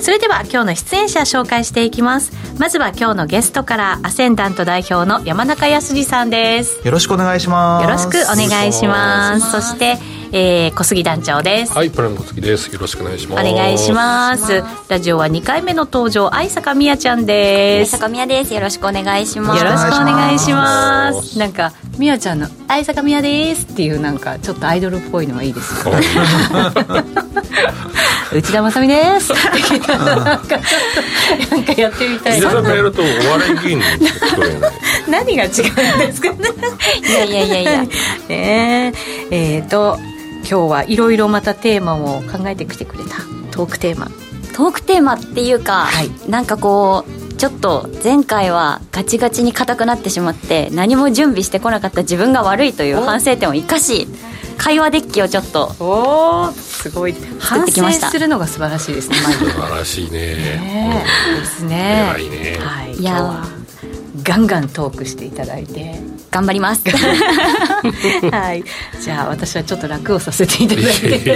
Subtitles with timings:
[0.00, 2.32] それでは今日の出演者紹介していきます。
[2.58, 6.80] まずは今日のゲストからアセンダント代表の山中康さんです。
[6.84, 7.84] よろしくお願いします。
[7.84, 9.50] よろしくお願いします。
[9.50, 9.96] そして
[10.32, 11.72] えー、小杉団長です。
[11.72, 12.72] はいプラム小杉です。
[12.72, 13.48] よろしくお願いします。
[13.48, 14.62] お願いします。
[14.88, 17.94] ラジオは2回目の登場愛坂みやちゃんです。
[17.94, 18.52] 愛坂みやです。
[18.52, 19.64] よろしくお願いします。
[19.64, 21.38] よろしくお願いします。
[21.38, 25.74] なんかみやちゃんの愛坂みやですっていうなんかちょっとアイドルっぽいのがいいです
[28.32, 29.32] 内田まさです。
[29.32, 29.94] なんかちょっと
[31.54, 33.82] なんかやってみたい皆さんがやるとお笑い芸人
[35.08, 36.36] 何が違うんですかね。
[37.08, 37.82] いやいやいやいや。
[38.28, 38.92] ね
[39.30, 39.56] え。
[39.58, 39.98] えー、と
[40.40, 43.16] 今日はいろいろまたテーマを考えてきてくれた
[43.52, 44.10] トークテーマ。
[44.54, 54.08] トークテーマっていうか、はい、なんかこうちょっと前回はガチガチに硬くなってしまって何も準備してこなかった自分が悪いという反省点を生かし
[54.56, 57.14] 会話デッキをちょっとおすごい。
[57.38, 60.34] 反省するのが素晴らしいですね素晴らしいね。
[60.36, 61.04] ね
[61.40, 62.06] ですね。
[62.14, 63.44] 偉いね、はい、いや
[64.26, 66.16] ガンガントークしていただいて。
[66.30, 66.82] 頑張ります。
[68.30, 68.64] はい。
[69.00, 71.32] じゃあ私はちょっと楽をさせていただいて、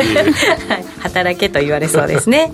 [0.68, 2.52] はい、働けと言われそうですね、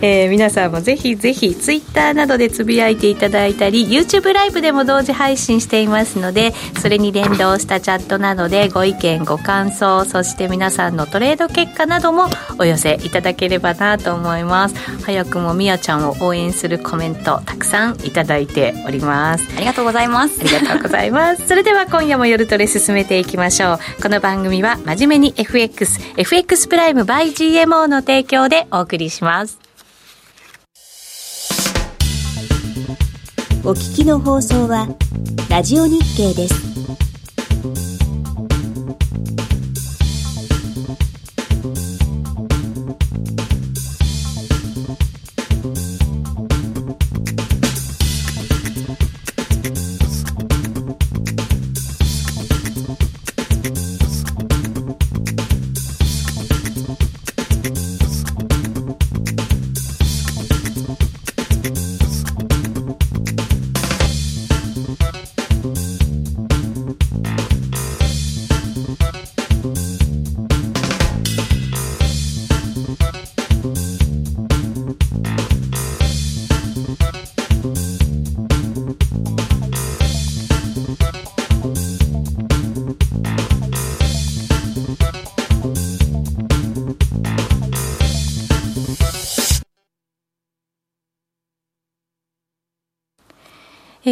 [0.00, 14.74] えー、皆さんもぜひぜひツイッターなどでつぶやいていただいたり YouTube ライブでも同時配信していますのでそれに連動したチャットなどでご意見ご感想そして皆さんのトレード結果などもお寄せいただければなと思います。
[15.04, 19.44] 早くもみやちゃんを応援するコメントたくさんいただいております。
[19.56, 20.40] ありがとうございます。
[20.40, 21.46] ありがとうございます。
[21.46, 24.02] それでは今夜も夜トレ進めていきましょう。
[24.02, 29.58] この番組は真面目に FXFX プライム by GMO の提供でお送りします。
[33.64, 34.88] お聞きの放送は
[35.48, 37.11] ラジオ日経です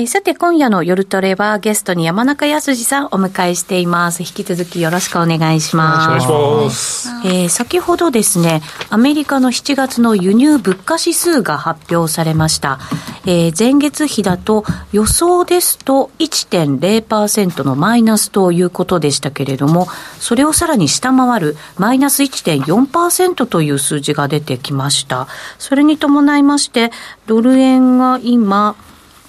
[0.00, 4.22] えー、さて今夜の夜トレはゲストに山中康さんお迎えしています。
[4.22, 6.06] 引き続きよろしくお願いします。
[6.06, 7.08] お願いします。
[7.26, 12.78] えー、先ほどですね、アメリカの7月の輸入物価指数が発表されました。
[13.26, 19.86] えー、前月比だと予想ですと1.0%のマイナスということでしたけれども、
[20.18, 25.28] それをさらに下回るマイナス1.4%という数字が出てきました。
[25.58, 26.90] それに伴いまして、
[27.26, 28.76] ドル円が今、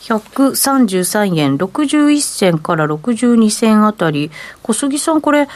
[0.01, 4.31] 133円61銭から62銭あたり、
[4.63, 5.47] 小杉さん、これ、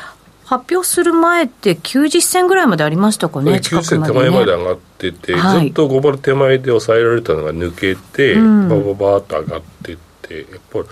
[0.45, 10.85] 発表する前って90銭ぐらいまでありましたかね、90銭手前まで上がってて、はい、ずっと5バル手前で抑えられたのが抜けて、うん、バババーっと上がってって、やっぱり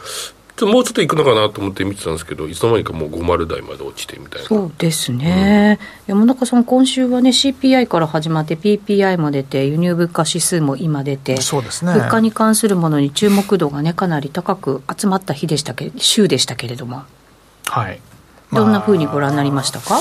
[0.56, 4.48] ちょもうちょっといくのかなと思って見てたんですけど、いつの間にかもう50台まで落ちてみたいな。
[4.48, 5.80] そうですね。
[6.08, 11.94] うん、山中さん、今週はね、CPI から始まって、PPI も出て、輸入物価指数も今出て、そうですね。
[11.94, 17.04] 物価に関するものに注目度がね、かなり高く集まった日でしたけ週でしたけれども。
[17.66, 18.00] はい。
[18.52, 20.00] どんなふうにご覧になりましたか、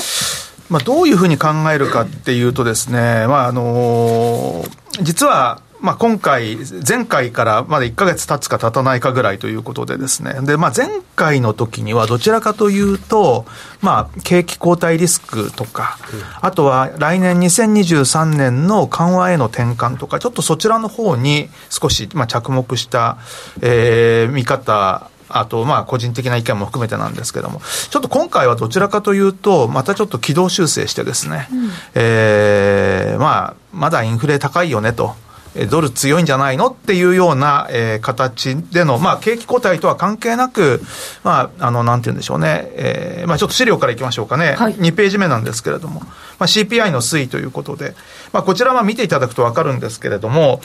[0.69, 6.57] まあ、どういうふうに考えるかっていうとですね、まああのー、実はまあ、今回、
[6.87, 13.45] 前回からまだ1か月経つか経たないかぐらいということでですね、で、まあ、前回の時にはどちらかというと、
[13.81, 15.97] まあ、景気後退リスクとか、
[16.39, 23.17] あとは来年2023年の緩和への転換とか、ちょっとそちらの方に少し、まあ、着目した、
[23.61, 35.21] えー、見方あと、まあ、個人的な意見も含めてなんですけども、ちょっと今回はどちらかというと、またちょっと軌道修正してですね、うん、えー、まあ、まだインフレ高いよねと。
[35.69, 36.67] ドル強いんじゃないの？
[36.67, 40.81] っていうような、えー、形での、まあ、景気後退とは関係なく、
[41.23, 44.53] まあ、あの、なんて言うんでしょうね、えー、まあ、ちょっと資料からいきましょうかね。
[44.53, 46.07] はい、2ページ目なんですけれども、ま
[46.43, 47.95] まあ、CPI の推移ということで、
[48.33, 50.59] まあ、こちらは見ていただくと分かるんですけれども、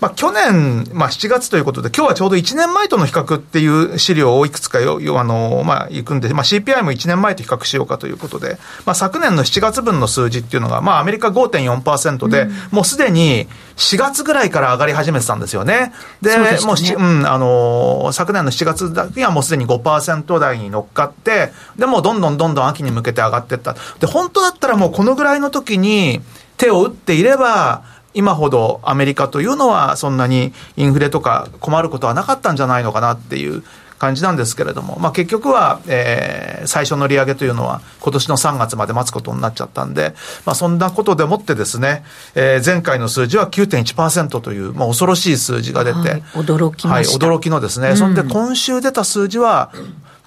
[0.00, 15.92] まあ、去年、まあ、7月ということで、今日はちょうど1年前との比較っていう資料をいくつかよ、よあの、まあ、いくんで、まあ、CPI も1年前と比較しようかということで、まあ、昨年の7月分の数字っていうのが、まあ、アメリカ5.4%で、うん、もうすでに4月ぐらいから上がり始めてたんですよね。
[16.20, 23.74] で、ね、もう、うん、あの、昨年の7月だけはもうすでに5%台に乗っかって、で、もうどんどんどんどん秋に向けて上がっていった。
[24.00, 26.20] で、本当だったらもうこのぐらいの時に
[26.56, 33.62] 手を打っていれば、今ほどアメリカというのはそんなにインフレとか困ることはなかったんじゃないのかなっていう
[33.98, 40.14] 感じなんですけれども、まあ、結局は、えー、最初の利上げというのは今年の3月まで待つことになっちゃったんで、
[40.44, 42.04] まあ、そんなことでもってですね、
[42.34, 47.26] えー、前回の数字は9.1%という、まあ、恐ろしい数字が出て、はい、驚きました。
[47.26, 49.72] はい、驚きのですね、うん、そんで今週出た数字は、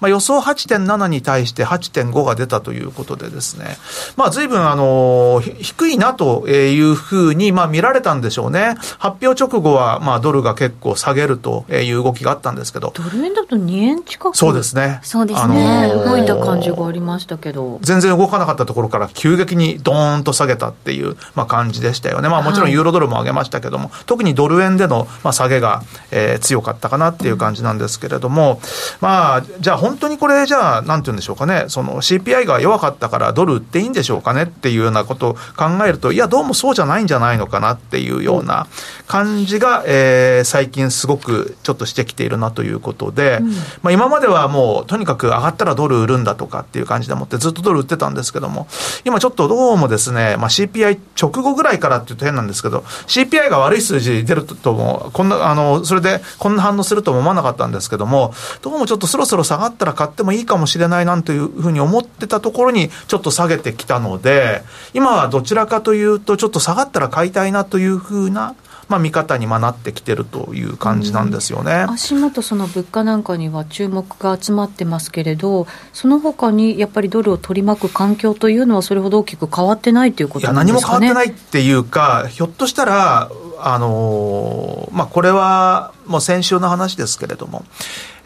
[0.00, 3.76] まあ、予想8.7に対して8.5が出たということでですね、
[4.16, 8.74] まあ、随分、あの、低いなというふうに、まあ、見られたんでしょうね。
[8.98, 12.92] 発表直後は、まあ、ドルが結構下げるという動きがあったんですけど。
[12.94, 15.00] ドル円だと2円近くそうですね。
[15.02, 15.84] そうですね。
[15.84, 17.78] あのー、動いた感じがありましたけど。
[17.82, 22.28] 全然動かなかったところから急激にドーンと下げたっていう、まあ、感じでしたよね。
[22.28, 28.60] まあ、もちろんユーロドルも上げましたけども、はい、特にドル円での、まあ、下げが、えー、強かったかなっていう感じなんですけれども、
[29.00, 38.66] まあ、じゃあ本当にこれじゃあなんて言うんでしょうかね、その CPI が弱かったからドル売っていいんでしょうかねっていうようなことを考えると、いや、どうもそうじゃないんじゃないのかなっていうような
[39.06, 43.50] 感じが、えー、最近すごくちょっとしてきているなということで、うん、
[43.82, 48.66] まあ今まではもうとにかく上がったらドル売るんだとかっていう感じでもってずっとドル売ってたんですけども、
[49.04, 58.32] 今ちょっとどうもですね、まあ CPI 直後ぐらいからっていうと変なんですけど、CPI が悪い数字出るとも、こんな、あの、それでこんな反応するとも思わなかったんですけども、
[58.62, 64.62] どうもちょっとそろそろ下がったら買ってもいいかもしれないなんというふうに思ってたところにちょっと下げてきたので、
[64.94, 68.54] 今はどちらかというと、ちょっと下がったら買いたいなというふうな、
[68.88, 83.30] まあ、見方になってきてるという感じなんですよね、うん、足元、その物価なんかには注目が集まってますけれど、その他にやっぱりドルを取り巻く環境というのは、それほど大きく変わってないということなんですか、ね、何も変わってないっていうか、ひょっとしたら、
[83.62, 87.64] あのー、まあ、これはもう先週の話ですけれども、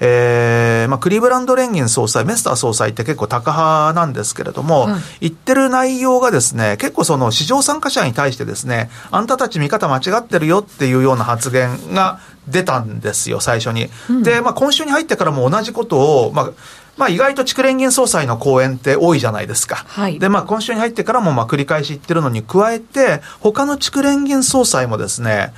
[0.01, 4.89] えーまあ、クリーブランド連銀総裁、メスター総裁って結構タカ派なんですけれども、
[5.21, 13.89] 言ってる内容がですね、結構その市場参加者に対してですね、あんたたち見方間違ってるよっていうような発言が出たんですよ、最初に。
[14.11, 16.51] うん、で、まあ、今週に入ってからも同じことを、まあ、
[16.97, 19.85] まあ、意外と筑連銀総裁の講演って多いじゃないですか。
[19.89, 25.53] はい、で、まあ、今週に入ってからも、まあ、繰り返し言ってるのに加えて、他の筑連銀総裁もですね、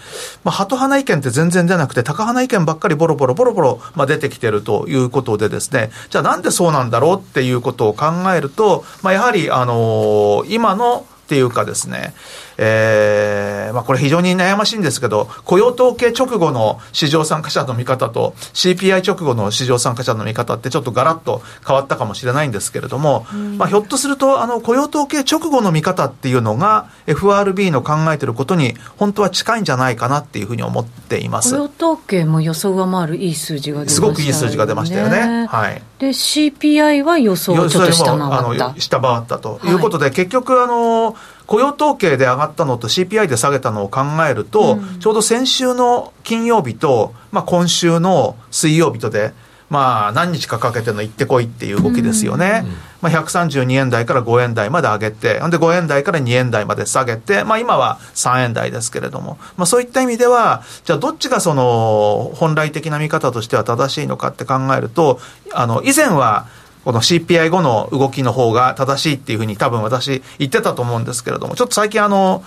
[0.44, 12.15] まあ、ハト派な意見って全然出なくて、タカ派な意見ばっかりボロボロボロボロ、まあ、出てきてるということでですね、じゃあなんでそうなんだろうっていうことを考えると、まあ、やはり、あのー、今のっていうかですね、
[12.58, 31.50] えー、まあこれ非常に悩ましいんですけど、雇用統計直後の市場参加者の見方と CPI 直後の市場参加者の見方ってちょっとガラッと変わったかもしれないんですけれども、うん、まあひょっとするとあの雇用統計直後の見方っていうのが FRB の考えてることに本当は近いんじゃないかなっていうふうに思っています。
[31.50, 34.14] 雇用統計も予想上回るいい数字が出ましたよね。
[34.14, 35.47] すごくいい数字が出ましたよね。
[35.47, 35.82] はい。
[35.99, 38.75] で CPI は予想をちょっと下回った。
[38.79, 49.32] 下回ったということで、はい、結局あの雇用統計で上がったのと CPI で下げたのを考えると、うん、ちょうど先週の金曜日と、まあ、今週の水曜日とで、
[49.70, 52.62] まあ、何日かかけての行ってこいっていう動きですよね。
[52.65, 52.70] うん、
[53.03, 65.19] まあ、132円台から5円台まで上げて、ほんで5円台から2円台まで下げて、まあ今は3円台ですけれども、まあそういった意味では、じゃあどっちがその本来的な見方としては正しいのかって考えると、
[65.53, 66.46] あの、以前は、
[66.86, 72.44] この CPI 後の動きの方が正しいっていうふうに多分私言ってたと思うんですけれども、ちょっと最近あの、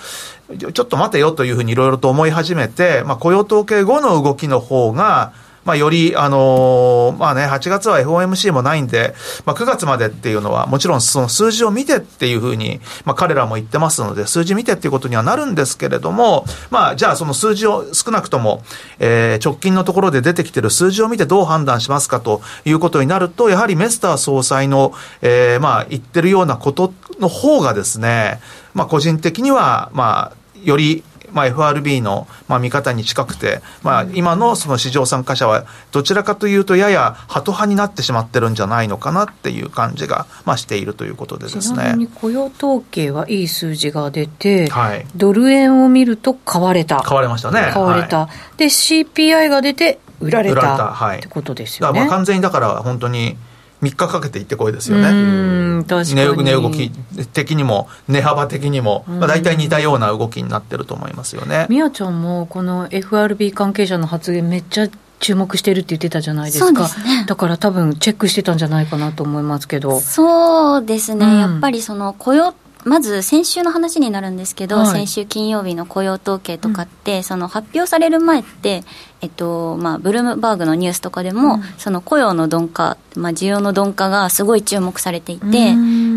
[0.58, 5.34] ちょっと待てよというふうにいろいろと思い始めて、まあ雇用統計後の動きの方が、
[5.70, 9.14] まあ、より、あのー、まあね、8月は FOMC もないんで、
[9.46, 18.64] まあ、9月までっていうのは、もちろんその数字を見てっていうふうに、まあ、彼らも言ってますので、数字見てっていうことにはなるんですけれども、まあ、じゃあその数字を少なくとも、
[18.98, 28.40] えー、直近のところで出てきてる数字を見てどう判断しますかということになると、やはりメスター総裁の、えー、まあ、言ってるようなことの方がですね、
[28.74, 41.96] まあ、個人的には、まあ、よりまあ、FRB の、まあ、見方に近くて、まあ、今のその市場参加者は、どちらかというと、ややハト派になってしまってるんじゃないのかなっていう感じが、まあ、しているということでですね。
[42.16, 46.98] 雇用統計はいい数字が出て、はい、ドル円を見ると買われた。
[47.02, 47.70] 買われましたね。
[47.74, 48.20] 買われた。
[48.20, 52.00] はい、で、CPI が出て、売られた、はい、ってことですよね。
[52.02, 53.38] まあ完全にだから本当に
[53.82, 55.84] 3日かけていってこいですよね。
[55.84, 56.92] 値動き
[57.34, 61.66] 的にも、値幅的にも、まあ、大体似たような動きになってると思いますよね。
[61.70, 64.88] みやちゃんも、この FRB 関係者の発言、めっちゃ
[65.20, 66.88] 注目してるって言ってたじゃないですか。
[66.88, 70.00] すね、だから多分チェックしてたんじゃないかなと思いますけど。
[70.00, 71.26] そうですね。
[71.26, 72.54] うん、やっぱりその雇用
[72.90, 78.84] まず先週の話になるんですけど、はい、先週金曜日の雇用統計とかって、うん、その発表される前って、
[79.22, 85.76] えっとまあ、ブルームバーグのニュースとかでも、うん、その雇用の鈍化、まあ、需要の鈍化がすごい注目されていて、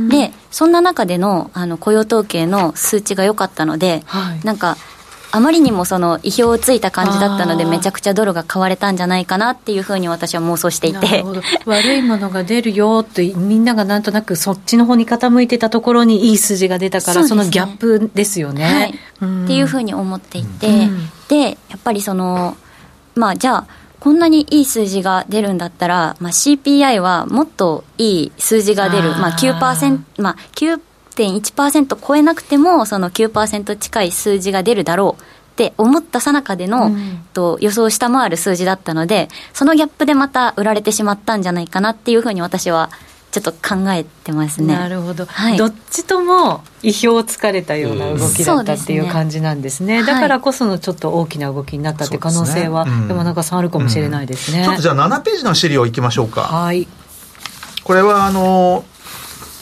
[0.08, 4.78] でそんな中でのあの雇用統計の数値が良かったので、はい、なんか
[5.34, 11.24] あまりにもその意表をついた感じだったので、めちゃくちゃドルが買われたんじゃないかなっていうふうに私は妄想していて。
[11.64, 18.64] 悪いものが出るよって、みんながなんとなくそっちの方に傾いてたところにいい数字が出たから、そ、ね,、のギャップですよね。
[18.64, 18.98] はい。
[19.22, 22.58] うん、っていうふうに思っていて、うん、で、やっぱりその、
[23.14, 23.66] まあ、じゃあ、
[24.00, 30.80] こんなにいい数字が出るんだったら、まあ、CPI はもっといい数字が出る、まあ9%、まあ9
[31.14, 42.90] 1.1%超えなくてもその9%近い数字が出るだろうって思ったさなかでの、うん、と予想を下回る数字だったのでそのギャップでまた売られてしまったんじゃないかなっていうふうに私は
[43.32, 44.74] ちょっと考えてますね。
[44.74, 50.04] なるほど、はい、どっちとも意表をつかれたような動きだったっていう感じなんですね、うん。
[50.04, 52.92] すねだからこそのちょっと大きな動きになったって可能性は、ね。
[52.92, 56.42] うん、山中さんあるかもしれないですね、ちょっとじゃあ7ページの資料いきましょうか。
[56.42, 56.86] はい。
[57.84, 58.84] これはあの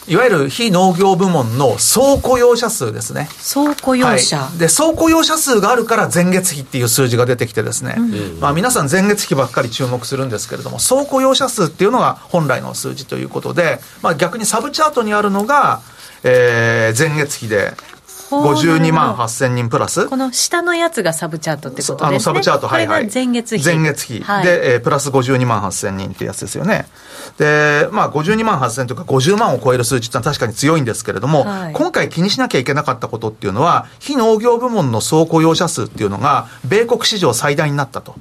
[0.09, 3.28] いわゆる非農業部門の総雇用者数ですね。
[3.38, 8.00] 総雇用者、はい、で、総雇用者数があるから前月比っていう数字が出てきてですね、う
[8.37, 15.80] ん、まあ皆さん前月比ばっかり注目するんですけれども、総雇用者数っていうのが本来の数字ということで、まあ逆にサブチャートにあるのが、
[16.23, 17.73] えー、前月比で、
[18.37, 20.06] 52万8000人プラス？
[20.06, 22.08] この下のやつがサブチャートってことですね。
[22.08, 23.10] あのサブチャートはいはい。
[23.12, 23.64] 前月比。
[23.64, 26.87] 前月比、はい、で、えー、プラス52万8000人ってやつですよね。
[27.38, 38.14] でまあ52万8000とか50万を超える数値ってのは確かに強いんですけれども、はい、今回気にしなきゃいけなかったことっていうのは非農業部門の総雇用者数っていうのが米国史上最大になったと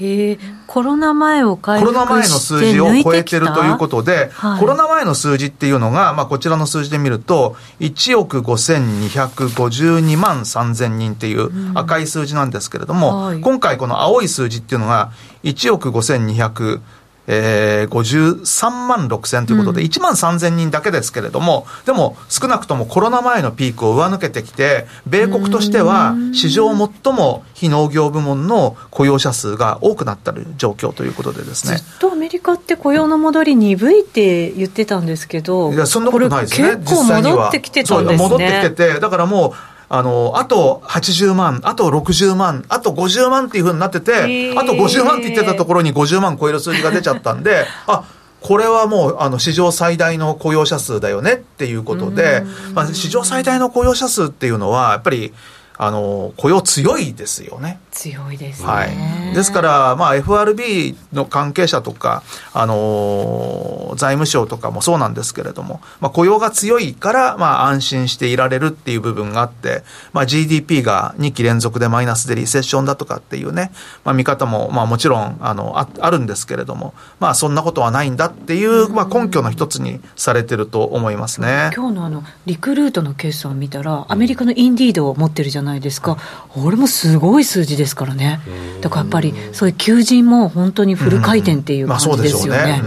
[0.00, 15.12] へコロナ前をコロナ前の数字を超えてるということで、はい、コロナ前の数字っていうのが、まあ、こちらの数字で見ると、1億5252万3000人っていう赤い数字なんですけれども、うんはい、今回この青い数字っていうのが、
[15.42, 16.80] 1億5200
[17.30, 31.76] えー、53万6千ということで、うん、1万3千人だけですけれども、でも少なくともコロナ前のピークを上抜けてきて、米国としては史上最も非農業部門の雇用者数が多くなった状況ということでですね。
[31.76, 36.76] ずっとアメリカって雇用の戻り鈍いって言ってたんですけど、いや、そんなことないですね。
[36.76, 38.28] 結構戻ってきてたんですね。
[38.28, 48.04] 戻ってきてて、だからもう、あの、あと80万、あと60万、あと50万っていうふうになってて、あと50万って言ってたところに50万超える数字が出ちゃったんで、 あ、
[48.40, 55.32] これはもう、あの、史上最大の雇用者数だよねっていうことで、まあ、史上最大の雇用者数っていうのは、やっぱり、
[55.80, 57.78] あの雇用強いですよね。
[57.92, 58.68] 強いですね。
[58.68, 73.70] はい、ですから、まあ、FRB の関係者とか、あの財務省とかもそうなんですけれども、まあ、雇用が強いから、まあ、安心していられるっていう部分があって、まあ、GDP が2期連続でマイナスでリセッションだとかっていうね、
[74.04, 81.70] まあ、見方も、まあ、もちろんあのああるんですけれども、まあ、そんなことはないんだっていう、まあ、根拠の一つにされてると思いますね。
[81.74, 86.16] 今日のあのリクルートの決算を見たら、アメリカのインディードを持ってるじゃないないですか、
[86.48, 88.40] これもすごい数字ですからね、
[88.80, 92.82] だからやっぱり、そういう求人も本当にフル回転っていう感じですよね。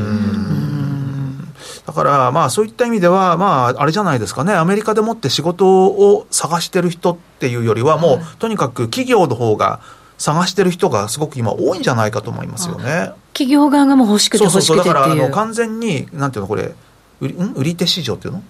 [1.85, 9.79] だから、まあ、そういった意味では、まあ、あれじゃないですかね、アメリカでもって仕事を探してる人っていうよりは、もう、とにかく企業の方が
[10.17, 13.11] 探してる人がすごく今、多いんじゃないかと思いますよね。
[13.33, 16.75] 企業側がもう欲しくて欲しくてそうそうだからあの完全に、なんていうの、これ、
[17.21, 18.43] 売り手市場っていうの？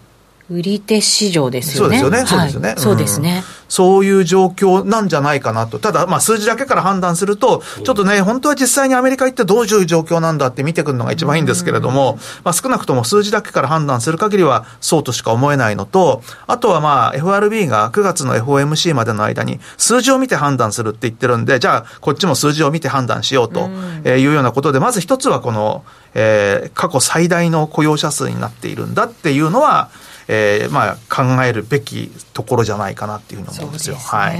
[0.51, 1.99] 売り手市場ですよね。
[1.99, 2.27] そうですよね。
[2.27, 2.73] そうですよね。
[2.77, 3.43] そうですね。
[3.69, 5.79] そういう状況なんじゃないかなと。
[5.79, 23.69] ただ、まあ数字だけから判断すると、ちょっとね、本当は実際にアメリカ行ってどういう状況なんだって見てくるのが一番いいんですけれども、まあ少なくとも数字だけから判断する限りはそうとしか思えないのと、あとはまあ FRB が9月の FOMC までの間に数字を見て判断するって言ってるんで、じゃあこっちも数字を見て判断しようと
[24.05, 29.89] いうようなことで、まず一つはこの、えー、過去最大の雇用者数になっているんだっていうのは、
[30.27, 33.95] えーまあ、考えるべきところじゃないかなっていうふうに思うんですよ。
[33.95, 34.39] すね、はい、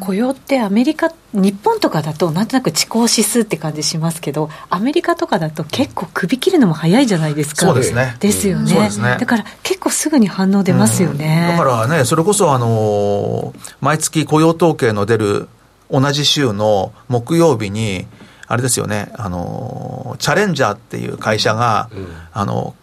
[0.00, 7.66] 雇用ってアメリカ日本とかだとなんとなく遅行指数って感じしますけどアメリカとかだと結構首切るのも早いじゃないですか。
[7.66, 8.16] そうですね。
[8.20, 8.72] ですよね。
[8.72, 9.02] うん。
[9.02, 15.48] ね、だから結構すぐに反応出ますよね、うん、だからねそれこそあの毎月雇用統計の出る
[15.90, 18.06] 同じ週の木曜日に
[18.48, 22.74] あれですよね、あの、チャレンジャーっていう会社が、うん、あの、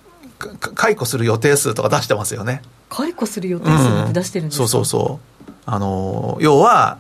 [0.76, 2.62] 解雇する予定数とか出してますよね。
[2.90, 5.52] 解雇する予定数って出してるんですか、うん、そうそうそう。
[5.66, 6.98] あの、要は、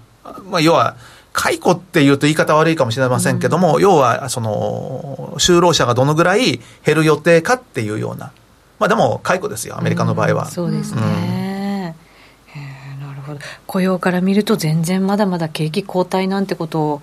[0.49, 0.95] まあ、要は、
[1.33, 8.31] 解雇っていうと言い方悪いかもしれませんけども、うん、要は、その、就労者がどのぐらい減る予定かっていうような。
[8.79, 10.45] まあでも、解雇ですよ、アメリカの場合は。
[10.45, 11.95] うん、そうですね。
[13.01, 13.39] なるほど。
[13.67, 17.01] 雇用から見ると全然まだまだ景気後退なんてことを、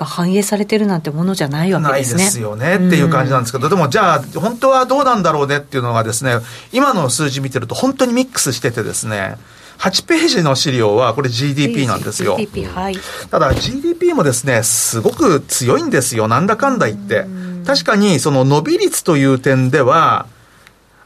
[0.00, 2.16] が反映されてるなんてものじゃないわけですね。
[2.16, 6.38] ないですよねっていう感じなんですけど、うん、でもじゃあ、本当はどうなんだろうねっていうのがですね、
[6.72, 9.36] 今の数字見てると本当にミックスしててですね、
[9.78, 12.36] 8ページの資料はこれ GDP なんですよ。
[12.38, 12.96] GDP、はい。
[13.30, 16.28] ただ GDP もですね、すごく強いんですよ。
[16.28, 17.26] なんだかんだ言って。
[17.66, 20.26] 確かにその伸び率という点では、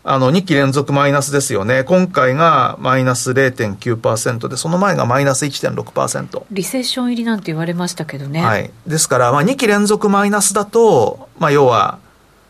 [0.06, 1.82] あの、2期連続マイナスですよね。
[1.82, 6.42] 今回がマイナス0.9%で、その前がマイナス1.6%。
[6.50, 8.42] リセッション入りなんて言われましたけどね。
[8.42, 8.70] はい。
[8.86, 11.98] ですから、まあ、2期連続マイナスだと、まあ、要は、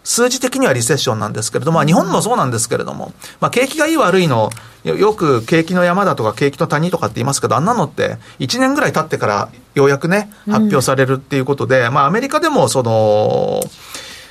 [0.03, 4.51] 数字的にはリセッションなんですけれども、まあ、日本もそうなんですけれども、まあ、景気がいい悪いの、
[4.83, 13.63] よく景気の山だとか景気の谷とかって言いますけど、あんなのって1年ぐらい経ってからようやくね、発表されるっていうことで、うん、まあ、アメリカでもその、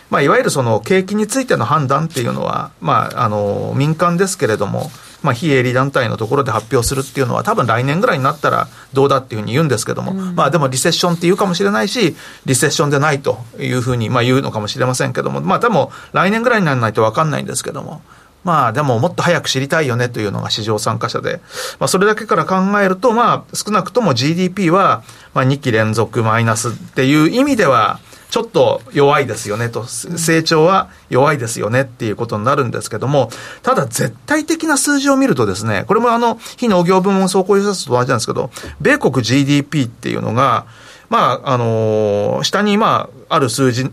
[0.10, 4.91] まあ、いわゆるその景気についての判断っていうのは、まあ、あの、民間ですけれども、
[5.24, 18.01] まあ、非営利団体のところで発表するっていうのは、多分来年ぐらいになったらどうだっていうふうに言うんですけども、うん、まあでもリセッションって言うかもしれないし、リセッションでないというふうにまあ言うのかもしれませんけども、まあでも来年ぐらいにならないと分かんないんですけども、
[18.43, 21.39] まあでももっと早く知りたいよねというのが市場参加者で、
[21.79, 28.01] まあそれだけから考えると、まあ少なくとも GDP はまあ2期連続マイナスっていう意味では、
[28.33, 33.29] ちょっと弱いですよねと、成長は弱いですよねっていうことになるんですけども、
[33.61, 38.49] ただ絶対的な数字を見るとですね、これもあの、非農業部門総合予測と同じなんですけど、
[38.81, 40.65] 米国 GDP っていうのが、
[41.11, 43.91] まあ、あのー、下にまあ、ある数字、ま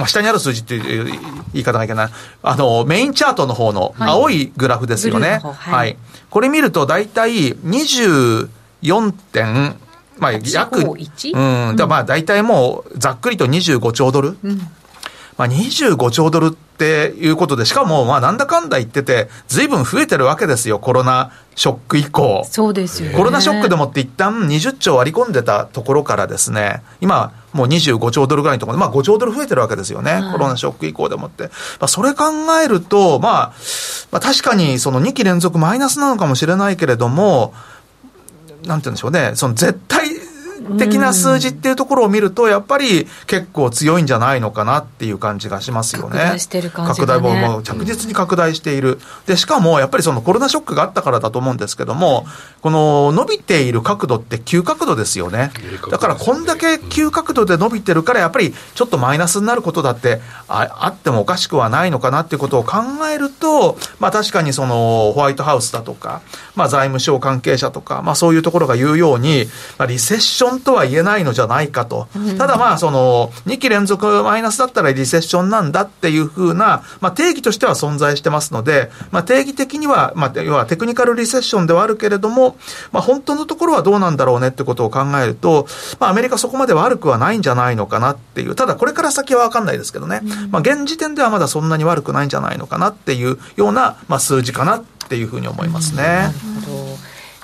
[0.00, 1.04] あ、下にある数字っていう
[1.54, 2.10] 言い方がいけない。
[2.42, 5.40] あの、メインチャートの方の青いグラフですよね。
[5.42, 5.52] はい。
[5.72, 5.96] はい、
[6.28, 9.76] これ見ると大体24点、
[10.18, 14.36] まあ、約、うん、だまあ、大体もう、ざっくりと25兆ドル？
[14.42, 14.58] うん、
[15.36, 22.44] まあ、25兆ドルっていうことで、しかも、まあ、なんだかんだ言ってて、ずいぶん増えてるわけですよ、コロナショック以降。
[22.50, 30.14] そうですよ、ね、コロナショックでもって一旦20兆割り込んでたところからですね、今、もう25兆ドルぐらいのところで、まあ5兆ドル増えてるわけですよね。
[30.14, 31.44] はい、コロナショック以降でもって。
[31.44, 31.50] ま
[31.82, 32.24] あそれ考
[32.64, 33.52] えると、まあ、
[34.10, 37.54] まあ確かにその2期連続マイナスなのかもしれないけれども、
[38.66, 40.13] なんて言うんでしょうね、その絶対
[40.78, 46.18] 的な数字っていうところを見ると、やっぱり結構強いんじゃないのかなっていう感じがしますよね。
[46.18, 48.98] 拡大してる感じ、ね、拡大も着実に拡大している。
[49.26, 52.26] で、しかもやっぱりそのコロナショックがあったからだと思うんですけども、
[52.62, 55.52] この伸びている角度って急角度ですよね。
[55.90, 62.76] だからこんだけ急角度で伸びてるから、やっぱりちょっとマイナスになることだってああってもおかしくはないのかなっていうことを考
[63.12, 66.22] えると、まあ確かにそのホワイトハウスだとか、
[66.54, 69.46] まあ財務省関係者とか、まあそういうところが言うように、
[69.78, 72.08] まあリセッションとは言えないのじゃないかと。
[72.38, 82.56] ただまあ、その、2期連続マイナスだったらリセッションなんだっていうふうな、まあ定義としては存在してますので、まあ定義的には、まあ要はテクニカルリセッションではあるけれども、
[82.92, 85.66] まあ本当のところはどうなんだろうねってことを考えると、
[85.98, 96.02] まあアメリカそこまで悪くはないんじゃないのかなっていう、ただこれから先はわかんないですけどね、まあ現時点ではまだそんなに悪くないんじゃないのかなっていうような、まあ数字かなっていうふうに思いますね。
[96.02, 96.34] なる
[96.66, 96.73] ほど。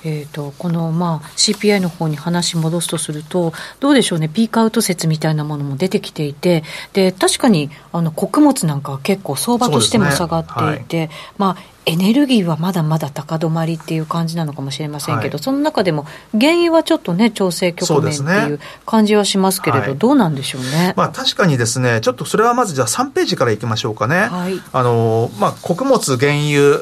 [0.03, 16.05] えーと、この、まあ、CPI の方に話戻すとすると、どうでしょうね、ピークアウト説みたいなものも出てきていて、で確かにあの穀物なんかは結構、相場としても下がっていて、ねはい、まあ、エネルギーはまだまだ高止まりっていう感じなのかもしれませんけど、はい、その中でも
[16.39, 20.93] 原油はちょっとね、調整局面っていう感じはしますけれど、ねはい、どうなんでしょうね。
[20.95, 24.27] まあ確かにですね、ちょっとそれはまずじゃあ3ページからいきましょうかね。
[24.27, 26.81] はい、あの、まあ穀物、原油、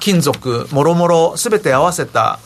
[0.00, 2.38] 金属、もろもろすべて合わせた、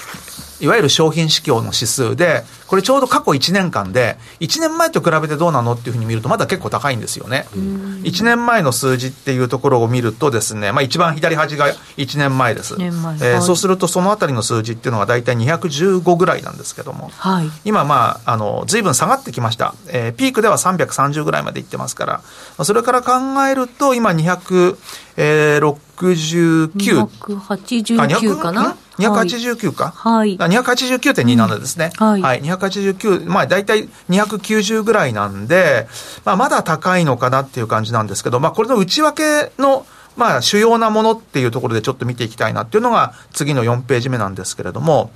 [0.63, 7.47] いわゆる商品市況の指数で、これちょうど過去1年間で、1年前と比べてどうなのっていうふうに見ると、まだ結構高いんですよね。
[7.55, 12.77] 1年前の数字っていうところを見るとですね、まあ一番左端が1年前です。
[12.79, 19.75] えー、そうするとそのあたりの数字っていうのが大体215ぐらいなんですけども、はい、今まあ、あの、随分下がってきました。
[19.89, 23.13] えー、ピークでは330ぐらいまでいってますから、それから考
[23.51, 24.77] えると、今200、
[25.17, 26.71] えー、69。
[26.73, 28.77] 289かな？
[29.09, 29.93] 289か？
[29.95, 30.37] はい。
[30.37, 31.91] 289.27ですね。
[31.97, 32.23] はい。
[32.23, 32.43] はい。
[32.43, 35.89] 289、まあ大体290ぐらいなんで、
[36.25, 39.87] まあまだ高いのかなっていう感じなんですけど、まあこれの内訳の、
[40.17, 45.11] まあ主要なものっていうところでちょっと見ていきたいなっていうのが次の4ページ目なんですけれども、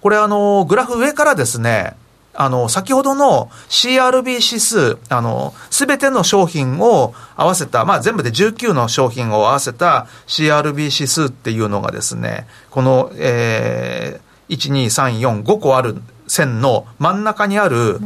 [0.00, 1.96] これあの、グラフ上からですね、
[2.34, 15.96] あの、先ほどの CRB 指数、あの、すべての商品を合わせた、まあ全部で19の商品を合わせた CRB 指数っていうのがですね、この、えー、1、2、3、4、5個ある
[16.32, 18.00] 線の真ん中にある、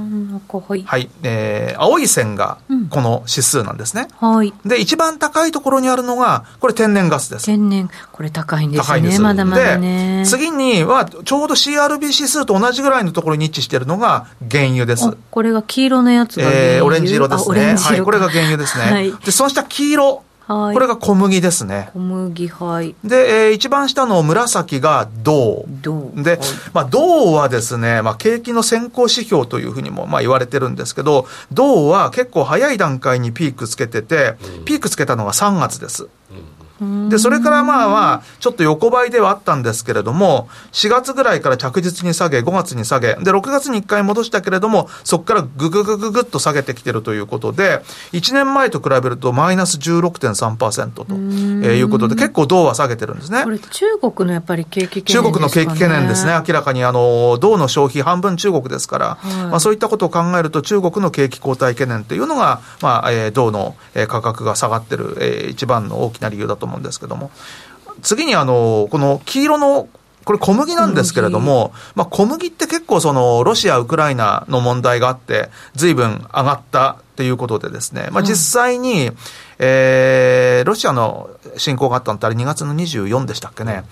[0.48, 2.58] はい、はい、えー、青い線が
[2.90, 4.52] この指数なんですね、うん、はい。
[4.64, 7.46] で、一番高いところにあるのが、これ天然ガスです。
[7.46, 7.88] 天然。
[8.10, 8.86] これ高いんですね。
[8.86, 9.22] 高いんです。
[9.22, 10.24] まだまだね。
[10.26, 15.16] 次には、ちょうど CRB 指数と同じぐらいのところに位置しているのが原油です。
[15.30, 17.76] これが黄色のやつがえー、オレンジ色ですね。
[17.76, 18.84] はい、これが原油ですね。
[18.84, 20.24] はい、で、その下黄色。
[20.46, 21.90] はい、これが小麦ですね。
[21.92, 22.94] 小麦、はい。
[23.02, 25.64] で、えー、一番下の紫が銅。
[25.82, 26.12] 銅。
[26.14, 26.40] で、はい、
[26.72, 36.04] まあ、銅はですね、まあ、景気の先行指標というふうにも、まあ、言われてるんですけど、銅は結構早い段階にピークつけてて、ピークつけたのが3月です。
[36.04, 36.65] うん
[37.08, 53.44] で、それからまあまあ、ちょっと横ばいではあったんですけれども、4月ぐらいから着実に下げ、5月に下げ、で、6月に1回戻したけれども、そこからぐぐぐぐぐっと下げてきてるということで、1年前と比べるとマイナス16.3%ということで、結構銅は下げてるんですね。
[53.44, 56.32] これ中国のやっぱり景気懸念、ね、中国の景気懸念ですね。
[56.46, 63.76] 明らかにあの、銅の消費半分中国ですから、はい、まあそういったことを考えると中国の景気後退懸念というのが、まあ、えー、銅の
[64.08, 67.30] 価格が下がってる、えー、一番の大きな理由だと思うんですけども、
[68.02, 69.88] 次にあの、この黄色の
[70.26, 79.12] これ小麦なんですけれども、まあ小麦って結構そのロシア、ウクライナの問題があって、随分上がったっていうことでですね、まあ実際に、
[79.60, 83.84] えー、ロシアの侵攻があったのってあれ2月の24でしたっけね。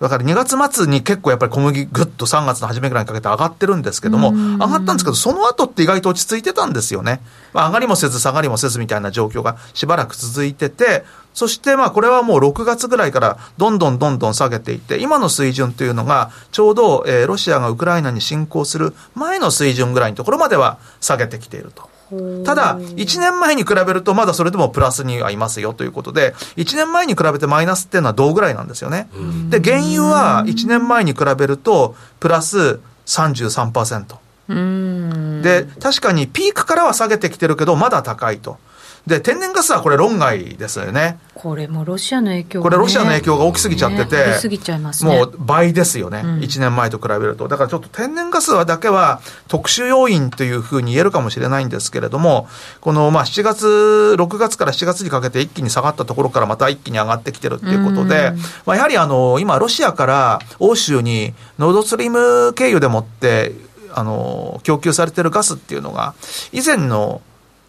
[0.00, 7.20] だから2月末に結構やっぱり小麦ぐっと3月の初めぐらいにかけて上がってるんですけども、上がったんですけど、その後って意外と落ち着いてたんですよね。
[7.54, 21.95] まあ、上がりもせず下がりもせずみたいな状況がしばらく続いてて、そしてまあこれはもう6月ぐらいからどんどんどんどん下げていって、今の水準というのがちょうど、えー、ロシアがウクライナに侵攻する前の水準ぐらいのところまでは下げてきていると。
[22.44, 29.08] ただ、1年前に比べると、まだそれでもプラスにはいますよということで、1年前に比べてマイナスっていうのは同ぐらいなんですよね。
[29.50, 35.42] で、原油は1年前に比べると、プラス33%。
[35.42, 38.58] で、確かにピークからは下げてきてるけど、まだ高いと。
[39.06, 41.18] で、天然ガスはこれ論外ですよね。
[41.32, 45.16] これもロシアの影響が、ね、これロシアの影響が大きすぎちゃってて、ね、すぎちゃいますね。
[45.16, 47.46] もう倍ですよね、うん、1年前と比べると。
[47.46, 52.48] だからちょっと天然ガスはだけは特殊要因というふうに言えるかもしれないんですけれども、
[52.80, 58.32] このまあ7月、6月から7月にかけて一気に下がったところからまた一気に上がってきてるっていうことで、
[58.64, 63.52] まあ、やはりあの、今ロシアから欧州にノードストリーム経由でもって、
[63.94, 66.14] あの、供給されてるガスっていうのが、
[66.52, 67.20] 以前の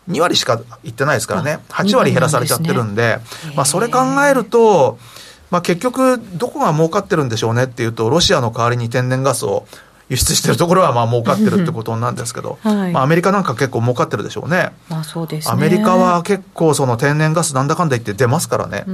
[0.10, 4.98] 2割しかいってないですからね、8割減らされちゃってるんで、でね、まあ、それ考えると、
[5.52, 9.66] まあ、結局、どこが儲かってるんでしょうねっていうと、ロシアの代わりに天然ガスを
[10.10, 14.72] 輸出してるところはまあ儲かってるってことなんですけど、 はい、まあ、アメリカなんか結構儲かってるでしょうね。
[14.90, 18.86] まあそうです、ね、アメリカは結構その天然ガスなんだかんだ言って出ますからね。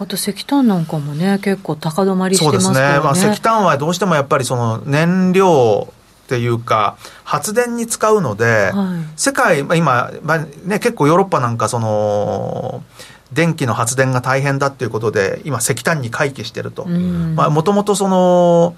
[0.00, 2.62] あと石炭なんかもね、結構高止まりしてますね。
[2.64, 3.00] そうですね。
[3.00, 5.92] まあ石炭はどうしてもやっぱりその燃料
[6.28, 12.84] っていうか、発電に使うので、はい、世界、今、まあね、結構ヨーロッパなんかその、
[13.32, 16.84] 電気の発電が大変だっていうことで、今、石炭に回帰してると。
[16.84, 18.76] もともとその、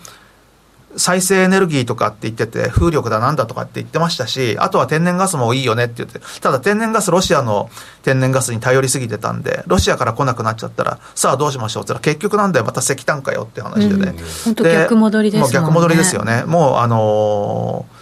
[0.97, 7.71] 再生エネルギーとかって言ってて、風力だなんだとかって言ってましたし、あとは天然ガスもいいよねって言って、ただ天然ガス、ロシアの
[8.03, 14.15] 天然ガスに頼りすぎてたんで、ロシアから来なくなっちゃったら、さあどうしましょうって言ったら、結局なんだよ、また石炭かよって話でね。
[14.45, 15.43] 本、当、逆戻りですね。
[15.43, 16.45] もう逆戻りですよね。
[16.47, 18.01] もう、あのー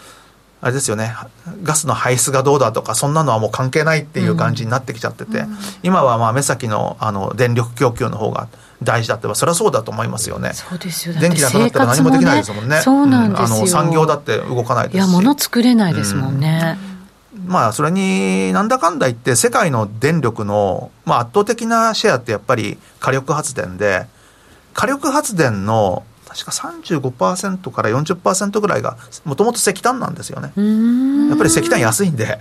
[0.61, 1.15] あれですよね、
[1.63, 8.49] ガスの排出がどうだとか、そんなのはもう関係ないっていう感じになってきちゃってて、うん、今はまあ目先のあの電力供給の方が
[8.83, 10.53] 大事だって、それはそうだと思いますよね。
[10.55, 12.81] そうですよ電気なくなったら何もできないですもんね。
[12.81, 14.95] そうなんですよ、あの産業だって動かないですし。
[14.97, 16.79] いや、物作れないですもんね。
[17.35, 24.07] うん、まあ、それに、なんだかんだ言って、世界の電力の、まあ、圧倒的なシェアってやっぱり火力発電で、
[24.75, 30.53] 火力発電の確か35%から40%ぐらいがもともと石炭なんですよね
[31.29, 32.39] やっぱり石炭安いんで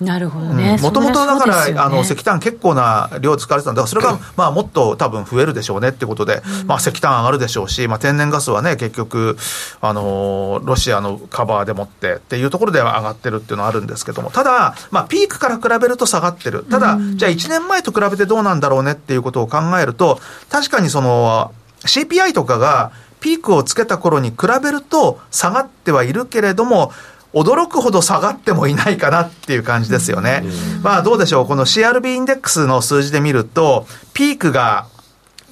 [0.00, 0.78] なるほどね。
[0.80, 3.86] もともとだから、ね、あの、石炭結構な量使われてたんだ。
[3.86, 9.36] それが、まあ、もっと多分増えるでしょうねってことで、うん、まあ、石炭上がるでしょうし、まあ、天然ガスはね、結局、
[9.80, 16.64] あの、ロシアのカバーでもってっていうところでは上がってるっていうのはあるんですけども、ただ、まあ、ピークから比べると下がってる。
[16.64, 21.52] ただ、うん、じゃあ1年前と比べてどうなんだろうねっていうことを考えると、確かにその、
[21.84, 26.92] CPI とかが、ピークをつけた頃に比べると下がってはいるけれども、
[27.34, 30.44] 驚くほど下がってもいないかなっていう感じですよね。
[30.82, 34.86] まあどうでしょう、この CRB インデックスの数字で見ると、ピークが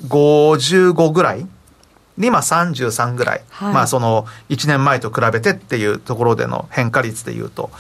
[0.09, 1.47] 55ぐらい
[2.21, 3.43] で、今33ぐらい。
[3.49, 7.71] はい、まあ、その、1年前と比べてっていうところでの変化率でいうと。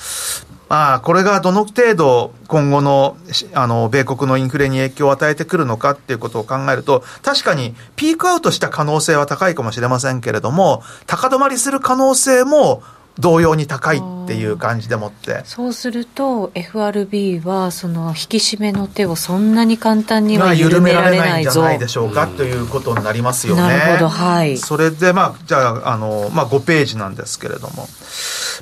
[0.68, 3.16] まあ、これがどの程度今後の、
[3.54, 12.82] あの、米国のインフレに影響を与えてくるのかっていうことを考えると、確かにピークアウトした可能性は高いかもしれませんけれども、高止まりする可能性も
[13.20, 15.42] 同様に高いっていう感じでもって。
[15.44, 23.62] そうすると FRB はその引き締めの手をそんなに簡単には緩められないんじゃないでしょうか、ということになりますよね。
[23.62, 24.56] なるほどはい。
[24.56, 27.88] それでまあじゃああの、まあ、5ページなんですけれども。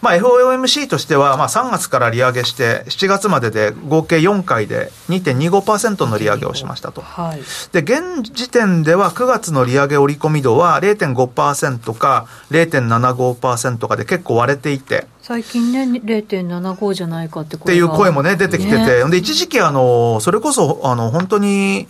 [0.01, 7.01] まあ、FOMC としては、まあ、3月から利上げして、7月までで合計4回で2.25%の利上げをしましたと。
[7.01, 7.41] はい、
[7.73, 21.87] で、現時点では9月の利上げ織り込み度は0.5%か0.75%かで結構割れていて、最近ね、0.75じゃないかってっていう声もね、出てきてて、ね、で一時期あの、それこそあの本当に、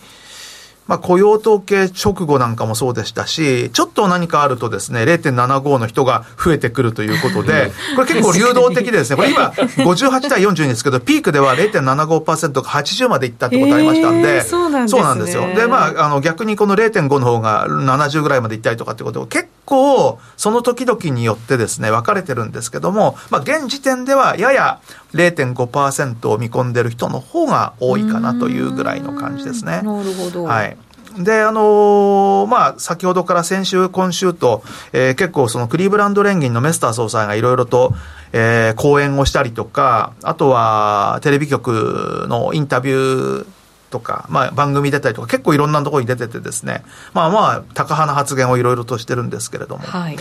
[0.89, 9.49] まあ、雇用統計直後なんかもそうでしたし、ちょっと何かあるとですね、0.75の人が増えてくるということで、これ結構流動的でですね、これ今、
[9.85, 15.47] 58対42ですけど、ピークでは0.75%が80までいったってことありましたんで、そうなんです、ね、そうなんですよ。
[15.55, 24.79] で、まあ、あの、逆にこの0.5の方が70ぐらいまでいったりとかってことを結構、その時々によってですね、分かれてるんですけども、まあ、現時点ではやや
[25.13, 29.81] 0.5%を見込んでる人の方が多いかなというぐらいの感じですね。
[29.81, 30.43] なるほど。
[30.43, 30.77] はい。
[31.17, 37.93] で、あのー、まあ、先ほどから先週、今週と、えー、結構そのクリーブランド連銀のメスター総裁がいろいろと、
[38.31, 43.47] えー、講演をしたりとか、あとはテレビ局のインタビュー
[43.89, 50.17] とか、まあ、番組出たりとか、結構いろんなところに出ててですね、まあまあ、高派な発言をいろいろとしてるんですけれども、はい、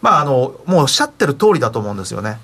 [0.00, 2.38] まあ、あの、もうおっしゃってる通りだと思うんですよね。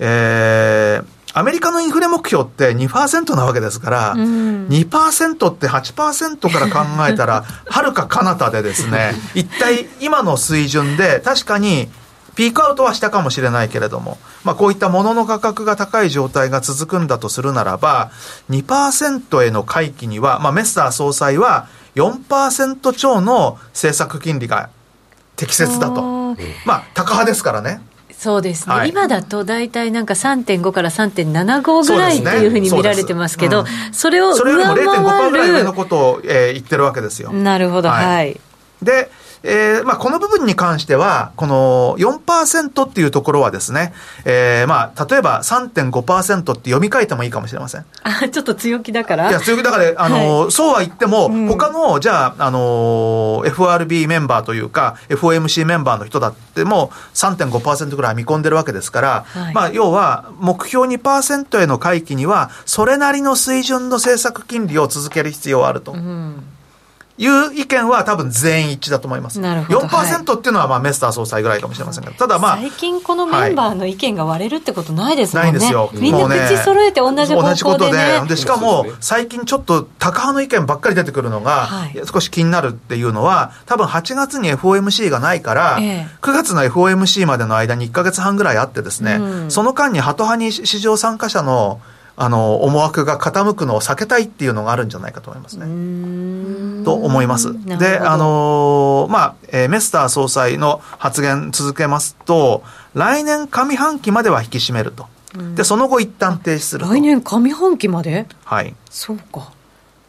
[0.00, 11.90] えー、アメリカのインフレ目標って2%なわけですから、うん、2%って8%から考えたら、はるか彼方でですね、 一体今の水準で、確かに
[12.38, 18.12] ピークアウトはしたかもしれないけれども、まあ、こういった物の価格が高い状態が続くんだとするならば、
[18.48, 24.70] 2%への回帰には、まあ、メスター総裁は4%超の政策金利が
[25.34, 26.36] 適切だと。
[26.64, 27.80] まあ、高派ですからね。
[28.12, 34.84] そうですね、はい、今だと大体なんか3.5から3.75ぐらいっていうふうに見られてますけど、そ、ねうん、それを上回る。
[34.84, 37.32] それよりも0.5%ぐらい上のことを、えー、言ってるわけですよ。
[37.32, 38.40] なるほど、はい、はい、
[38.80, 39.10] で、
[39.42, 43.92] えー、まあ、この部分に関しては、この4%っていうところはですね、
[44.24, 47.84] えー、まあ、例えば3.5%って読み替えてもいいかもしれません。
[48.02, 49.30] あ、ちょっと強気だから。
[49.30, 65.92] いや、強気だから、あの、はい、そうは言っても、うん、他の、じゃあ、あの、FRB メンバーというか、FOMC メンバーの人だっても、3.5%ぐらい見込んでるわけですから、はい、まあ、要は、目標2%への回帰には、それなりの水準の政策金利を続ける必要はあると。
[65.92, 66.42] うん
[67.18, 69.40] いう意見は多分全員一致だと思います。
[69.40, 69.80] なるほど。
[69.80, 72.56] 4%っていうのはまあメスター総裁ぐらいかもしれませんけど、ただまあ。
[72.58, 75.52] 最近このメンバーの意見が割れるってことないですもんね。
[75.52, 75.90] ないんですよ。
[75.94, 78.28] みんな口揃えて同じ方向で、ね、同じことで。
[78.28, 91.80] で、しかも最近ちょっと高派の意見ばっかり出てくるのが、はい、少し気になるっていうのは、多分8月に FOMC がないから、ええ、9月の FOMC までの間に1か月半ぐらいあってですね、うん、その間にハト派に市場参加者の
[92.20, 96.84] あの、思惑が傾くのを避けたいっていうのがあるんじゃないかと思いますね。
[96.84, 97.52] と思います。
[97.78, 105.06] で、あのー、まあ、えー、メスター総裁の発言続けますと、来年上半期までは引き締めると。
[105.54, 108.26] で、その後一旦停止する来年上半期まで？
[108.44, 108.74] はい。
[108.90, 109.52] そうか。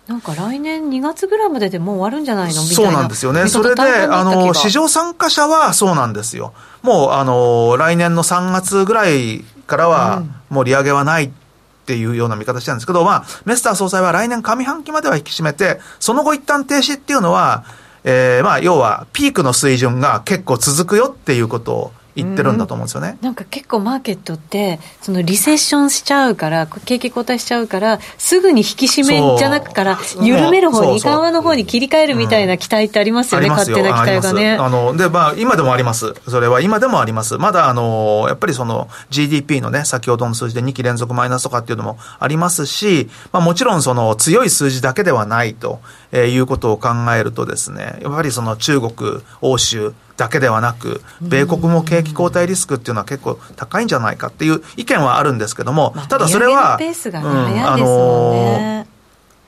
[0.08, 2.64] なんか来年2月ぐらいまででもう終わるんじゃないの？
[2.64, 2.92] みたいな。
[2.92, 3.48] そうなんですよね。
[3.48, 6.54] それで、あの、市場参加者はそうなんですよ。
[6.82, 11.30] もう、あの、来年の3月ぐらいからは、もう利上げはないっ
[11.90, 17.64] っていうような見方してるんですけど、まあ、メスター総裁は来年上半期までは引き締めて、その後一旦停止っていうのは、
[18.04, 34.54] えー、まあ、要は、ピークの水準が結構続くよっていうことを言ってるんだと思うんですよね、なんか結構マーケットってそのリセッションしちゃうから景気後退しちゃうからすぐに引き締めじゃなくから緩める方に緩和の方に切り替えるみたいな期待ってありますよね、うん、勝手な期待がね。
[34.54, 36.14] あので、まあ、今でもあります。
[36.28, 37.38] それは今でもあります。
[37.38, 45.80] まだあのやっぱりその GDP のね先ほどの数字で2期連続マイナスとかっていうのもありますし、まあ、もちろんその強い数字だけではないと、
[46.12, 58.86] えー、いうことを考えるとですねやっぱりその中国欧州だけではなく、米国も景気後退リスクっていうのは結構高いんじゃないかっていう意見はあるんですけども、ただそれは、あの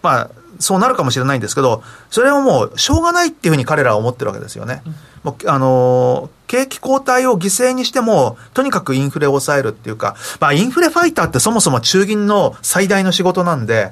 [0.01, 0.29] まあ、
[0.59, 4.81] そうなるかもしれないんですけど、それはもうしょうがないっていうふうに彼らは思ってるわけですよね。
[5.23, 13.91] もうあの景気後退を犠牲にしても、とにかくインフレを抑えるっていうか、まあ、インフレファイターってそもそも中銀の最大の仕事なんで、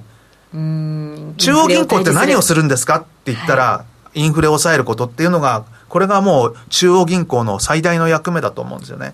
[0.53, 9.13] 中央銀行って何をするんですかって言ったら、インフレを抑えることっていうのがこれがもう中央銀行の最大の役目だと思うんですよね。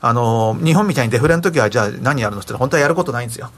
[0.00, 3.50] あの、日本みたいにデフレの時は、じゃあ何やるのって本当はやることないんですよ。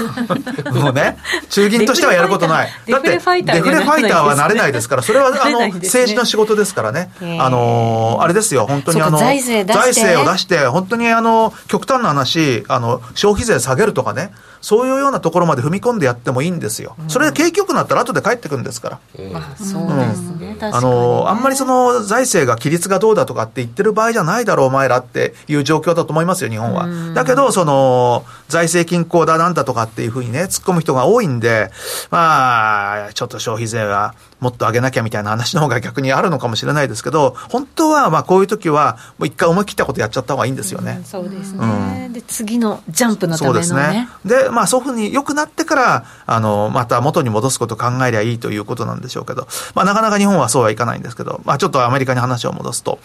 [0.72, 2.70] もうね、中銀としてはやることない。
[2.88, 7.10] だって、デフレファイターはなれないですから、それはあの、政治の仕事ですからね。
[7.40, 16.96] あの、あれですよ、本当にあの、財政を出して、本当にあの、極端な話、あの、消費税下げるとかね、そういうようなところまで踏み込んでやってもいいんですよ。
[17.08, 18.98] それで景気よくなったら後で帰ってくるんですから。
[19.34, 20.56] あそうですね。
[20.60, 26.86] あの、あんまりその財政が規律がどうだとかって言ってる場合じゃないだろう、お前らっていう状況だと思いますよ、日本は。
[27.14, 31.70] だけど、その、財政均衡だなんだとかっていうふうにね、突っ込む人が多いんで、
[32.10, 40.96] まあ、ちょっと消費税はもっと上げなきゃみたいな話の方が逆にあるのかもしれないですけど、本当はまあこういう時は、もう一回思い切ったことやっちゃった方がいいんですよね。
[40.98, 44.08] うん、そうですね、うん、で、次のジャンプのための、ね、そうですね。
[44.24, 52.98] で、まあそういうふうに良くなってから、あの、また元に戻すことを考えりゃいいということなんでしょうけど、まあなかなか日本はそうはいかないんですけど、まあちょっとアメリカに話を戻すと、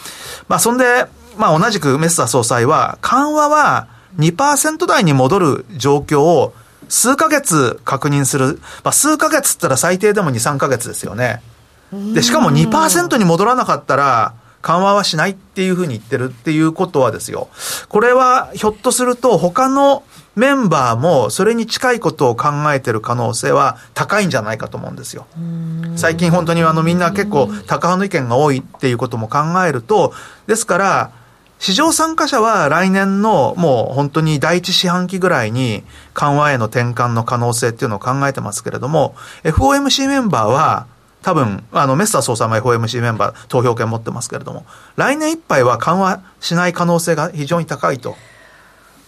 [0.47, 1.05] まあそんで、
[1.37, 6.53] まあ同じくメッサー総裁は、緩和は2%台に戻る状況を
[6.89, 8.59] 数ヶ月確認する。
[8.83, 11.41] まあ数ヶ月ったら最低でも2、3ヶ月ですよね。
[12.13, 17.49] で、しかも2%に戻らなかったら、緩和はしないっていうふうに言ってるっていうことはですよ。
[17.87, 20.03] これはひょっとすると他の
[20.35, 25.27] メンバーもそれに近いことを考えてる可能性は高いんじゃないかと思うんですよ。
[25.95, 30.13] 最近本当にあのみんな結構高派の意見が多いっていうことも考えると、
[30.47, 31.11] ですから、
[31.59, 40.87] 市場参加者は来年のもう本当に第一四半期ぐらいに緩和への転換の可能性っていうのを考えてますけれども、FOMC メンバーは
[41.25, 44.63] 多分、あの、メッサー総裁も FOMC メンバー投票権持ってますけれども、
[44.95, 48.15] 来年いっぱいは緩和しない可能性が非常に高いと。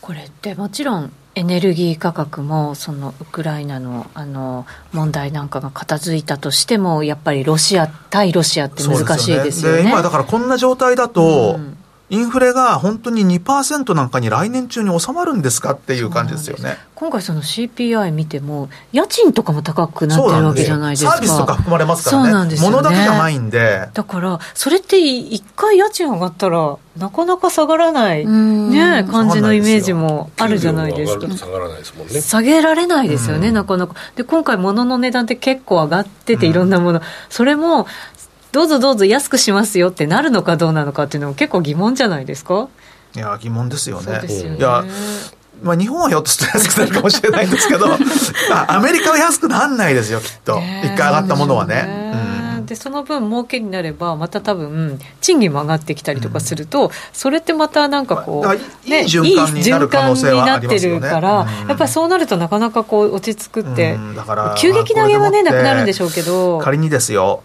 [0.01, 9.77] これってもちろんエネルギー価格もそのウクライナのあの問題なんかが片付いたとしてもやっぱりロシア対ロシアって難しいですよね。
[9.79, 11.77] よね今だからこんな状態だと、うん
[12.09, 16.77] インフレが本当に2%なんかに来年中に収まるんですかっていう感じですよね。
[16.95, 31.27] 今回、その CPI 見ても、家賃とかも高くなってるわけじゃないですか、サービスとか含まれますからね、そうなんですよ、ね、物だけじゃないんで、だから、それって一回家賃上がったら、なかなか下がらない、ね、感じのイメージもあるじゃないですか。
[31.27, 32.21] 下がらないですもんね。
[32.21, 33.95] 下げられないですよね、なかなか。
[34.15, 37.85] で、今回、物の値段って結構上がってて、いろんなもの、それも
[38.51, 42.67] どうぞどうぞ安くしますよってなるのかどうなのかっていうのも結構疑問じゃないですか？
[43.15, 44.13] いや疑問ですよね。
[44.13, 44.57] よね。
[44.57, 44.83] いや
[45.63, 47.87] まあ、日本はひょっとして安くなるかもしれないんですけど
[48.67, 50.61] アメリカは安くならないですよきっと。
[50.83, 52.07] 一回上がったものはね。
[52.67, 66.59] でその分儲けになればまた多分賃金も上がってきたりとかすると、うん、それってまたなんかこう、ね、いい循環になる可能性はありますよね、から、うん、やっぱりそうなるとなかなかこう落ち着くって、うん、だから急激な上げはねなくなるんでしょうけど。
[66.59, 67.41] 仮にですよ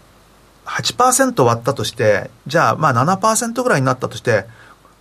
[0.65, 4.45] 8%割ったとして、じゃあまあ7%ぐらいになったとして、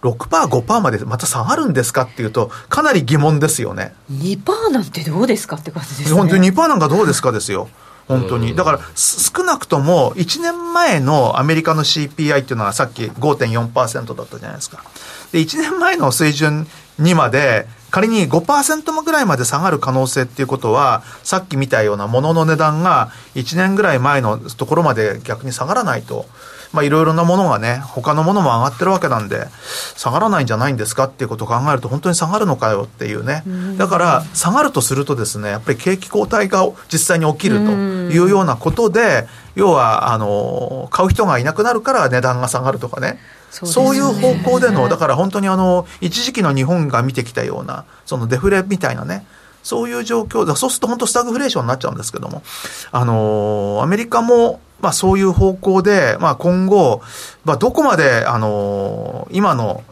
[0.02, 3.94] 6%、5%までまた下がるんですかっていうと、かなり疑問ですよね。
[4.12, 6.16] 2%なんてどうですかって感じですね。
[6.16, 7.68] 本当に2%なんかどうですかですよ。
[8.08, 8.56] 本当に。
[8.56, 14.82] だから、少なくとも1年前のアメリカの CPI っていうのはさっき5.4%だったじゃないですか。
[15.30, 16.66] で、1年前の水準
[16.98, 26.24] にまで仮に5%ぐらいまで下がる可能性っていうことは、さっき見たようなものの値段が1年ぐらい前のところまで逆に下がらないと、
[26.72, 29.46] まあいろいろなものがね、他のものも上がってるわけなんで、
[29.94, 33.44] 下がらないんじゃないんですかっていうことを考えると、本当に下がるのかよっていうね。
[33.76, 43.18] だから、下がるとするとですね、やっぱり景気後退が実際に起きるというようなことで、要は、あの、買う人がいなくなるから値段が下がるとかね。
[43.52, 49.26] そういう方向での、だから本当にあの、一時期の日本が見てきたような、そのデフレみたいなね、
[49.62, 50.56] そういう状況だ。
[50.56, 52.42] そうすると本当スタグフレーションになっちゃうんですけども、
[52.90, 57.02] あのアメリカも、まあそういう方向で、まあ今後、
[57.44, 59.84] まあどこまで、あの今の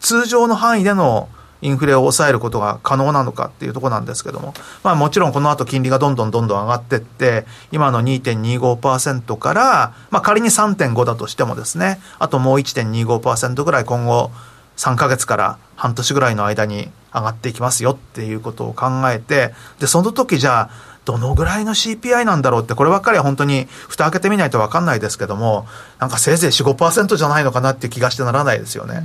[0.00, 1.28] 通常の範囲での
[1.62, 14.30] インフレを抑えることが可能なのかっていうところなんですけども、まあもちろんこの後金利がどんどんどんどん上がっていって、今の2.25%から、まあ仮に3.5だとしてもですね、あともう1.25%ぐらい今後
[14.76, 25.66] 3ヶ月から半年ぐらいの間に上がっていきますよっていうことを考えて、で、その時じゃあ、どのぐらいの CPI なんだろうって、こればっかりは本当に蓋開けてみないと分かんないですけども、
[25.98, 29.04] なんかせいぜい4、5%じゃないのかなっていう気がしてならないですよね。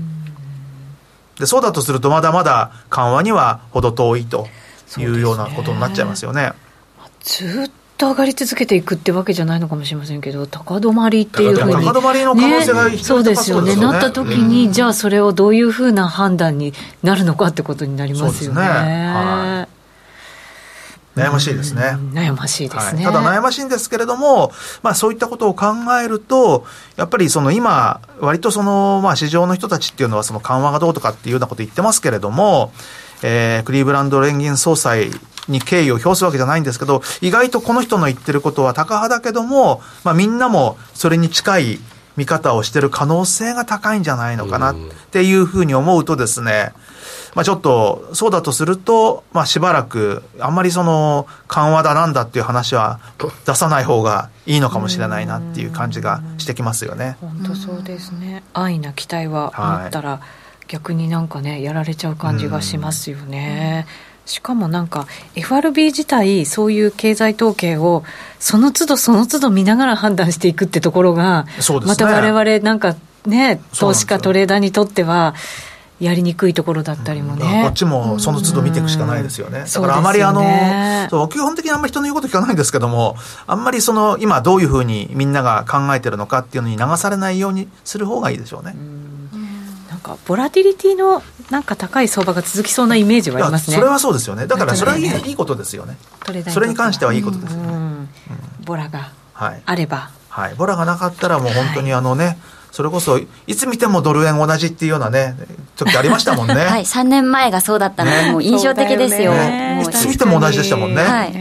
[1.42, 4.48] でそうだとするとまだまだ緩和には程遠いと
[5.00, 6.44] いうようなことになっちゃいますよね。
[6.44, 6.54] ね
[7.22, 11.74] ずっと上がり続けていくってわけじゃないのかもしれませんけど高止まりっていうふうに。
[11.84, 13.76] 高止まりの可能性が、ね、そうですよね。
[13.76, 18.62] なった時に、うん、じゃあそれをどういうふうな判断になるのかってことになりますよね。
[18.62, 18.68] ね。
[18.68, 19.81] はい
[21.16, 21.98] 悩ましいですね。
[22.14, 24.52] 悩ましいですね、はい、ただ悩ましいんですけれども、
[24.82, 25.66] まあそういったことを考
[26.02, 32.72] えると、やっぱりその今、割とその、まあ市場の人たちっていうのはその緩和がどうとかっていうようなこと言ってますけれども、
[33.24, 35.12] えー、クリーブランド連銀総裁
[35.48, 41.80] に敬意を表すわけじゃないんですけど、意外とこの人の言ってることは高派だけども、まあみんなもそれに近い
[42.16, 44.76] 見方をしてる可能性が高いんじゃないのかなっ
[45.12, 46.74] ていうふうに思うとですね、
[47.34, 53.00] まあ、ちょっと、そうだとすると、まあ、しばらく、あんまりその、緩和だなんだっていう話は
[53.46, 57.18] 出さない方がいいのかもしれないなっていう感じがしてきますよね。
[57.22, 58.44] 本当そうですね。
[58.54, 60.20] 安易な期待はあったら、
[60.68, 63.86] 逆になんかね、やられちゃう感じがしますよね。
[64.26, 68.04] しかもなんか FRB 自体そういう経済統計を
[68.40, 71.48] その都度その都度見ながら判断していくってところが、
[71.86, 75.36] また我々なんかね投資家トレーダーにとっては
[76.02, 80.42] やりにくいところだったりもね、こっちもその都度見ていくしかないですよね、だからあまりあの、
[81.10, 88.76] そう基本的にあんまり人の言うこと聞かないんですけども、あんまりその今、どういうふうにみんなが考えてるのかっていうのに流されないようにする方がいいでしょうね。
[89.92, 91.22] なんかボラティリティの
[91.52, 93.76] なんか高い相場が続きそうなイメージはありますね。
[93.76, 94.48] それはそうですよね。
[94.48, 95.98] だからそれはいい,、いいことですよね。
[96.50, 98.08] それに関してはいいことですよね。
[98.66, 102.38] ボラがあれば、はい、ボラがなかったらもう本当にあのね、はい
[102.72, 105.36] それこそ、いつ見てもドル円同じっていうようなね、
[105.76, 106.54] 時ありましたもんね。
[106.66, 109.34] はい、3年前がそうだったので、もう印象的ですよ。
[109.34, 111.04] ね、いつ見ても同じでしたもんね。
[111.04, 111.34] はい、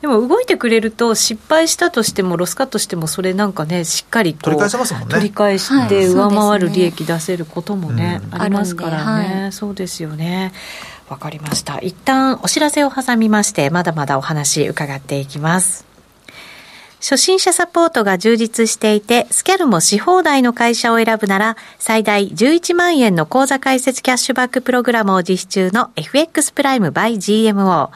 [0.00, 5.08] でも動いてくれると、失敗したとしても、ロスカットしても、それなんかね、しっかり取り返せますもんね。
[5.10, 9.50] 取り返して、上回る利益出せることもね、ありますからね。
[9.52, 10.52] そうですよね。
[11.10, 11.78] わかりました。
[11.80, 15.91] 一旦お知らせを挟みまして、まだまだお話伺っていきます。
[17.02, 27.90] 初心者サポートが充実していて、スキャルもし放題の会社を選ぶなら、最大11万円の口座開設キャッシュバックプログラムを実施中の FX プライム by GMO。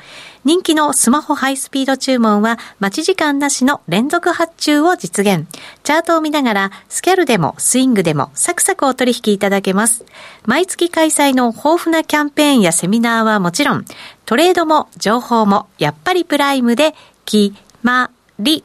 [0.44, 5.46] 人気のスマホハイスピード注文は待ち時間なしの連続発注を実現。
[5.84, 10.04] チャートを見ながらスキャルでもスイングでもサクサクお取引いただけます。
[10.46, 13.84] 毎月開催の豊富なキャンペーンやセミナーはもちろん、
[14.24, 17.54] トレードも情報もやっぱりプライムで決
[17.84, 18.64] まり。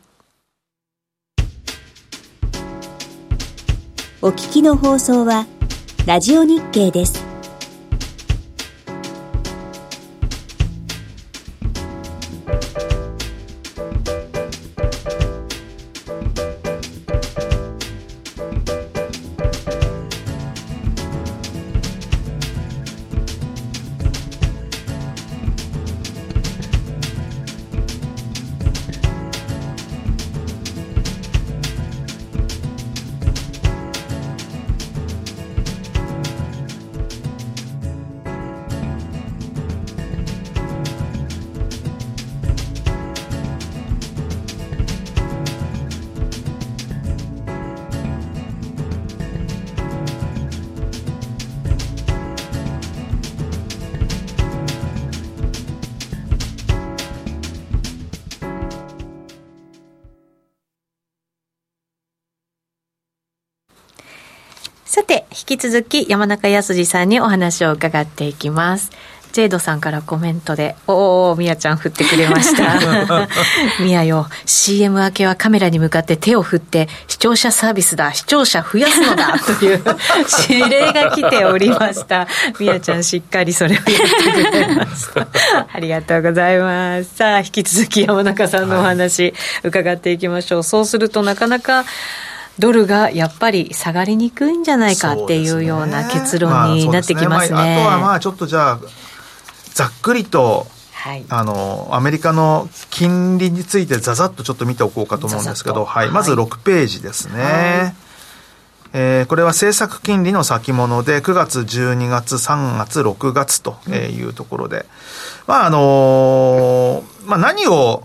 [4.23, 5.47] お聞きの放送は、
[6.05, 7.30] ラジオ日経です。
[65.61, 68.89] 続き山中康さんにお話を伺っていきます。
[69.31, 73.27] ジェイドさんからコメントで、おお、みやちゃん振ってくれました。
[73.79, 79.83] みやよ、CM 明けはカメラに向かって手を振って、視聴者サービスだ、視聴者増やすのだ、 という
[80.49, 82.27] 指令が来ておりました。
[82.59, 85.27] みやちゃんしっかりそれをやってくれました。
[85.71, 87.17] ありがとうございます。
[87.17, 90.63] さあ、引き続き山中さんのお話、伺っていきましょう。
[90.63, 91.85] そうするとなかなか、
[92.61, 97.55] ドルがやっぱり下がりにくいんじゃないかっていうような結論になってきますね。
[97.55, 98.79] まあ、ねまあ、あとはまあちょっとじゃあ
[99.73, 107.43] ざっくりとはい、あのアメリカの金利についてざざっとちょっと見ておこうかと思うんですけど、はい、まず6ページですね。
[107.43, 108.11] はい。
[108.93, 114.85] えー、これは政策金利の先物で、9月、12月、3月、6月というところで、
[115.47, 118.03] まあ、あのー、まあ、何を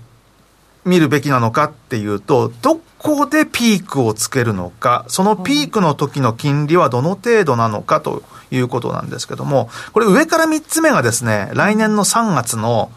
[0.86, 12.90] 見るべきなのかっていうと、どこでピークをつけるのか、そのピークの時の金利はどの程度なのかということなんですけども、これ上から3つ目がですね、来年の3月の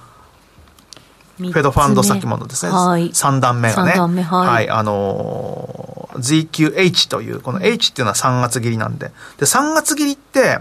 [1.39, 2.71] フェドファンド先物ですね。
[2.71, 3.93] はい、3段目がね。
[4.21, 4.47] はい。
[4.47, 9.11] はい、あのー、ZQH という、この H っていうのは3月切りなんで。
[9.37, 10.59] で、3月切りって、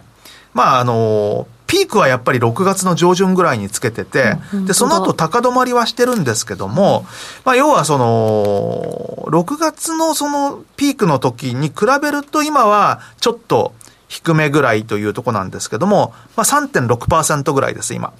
[0.54, 7.06] まあ、あのー、ピークはやっぱり6月の上旬ぐらいにつけてて、で、その後高止まりはしてるんですけども、
[7.44, 13.74] まあ、要はその、6月のそのピークの時に比べると今はちょっと
[14.08, 18.14] 低めぐらいというとこなんですけども、まあ3.6%ぐらいです、今。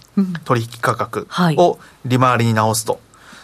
[0.44, 1.26] 取引価格
[1.56, 3.00] を利回りに直すと。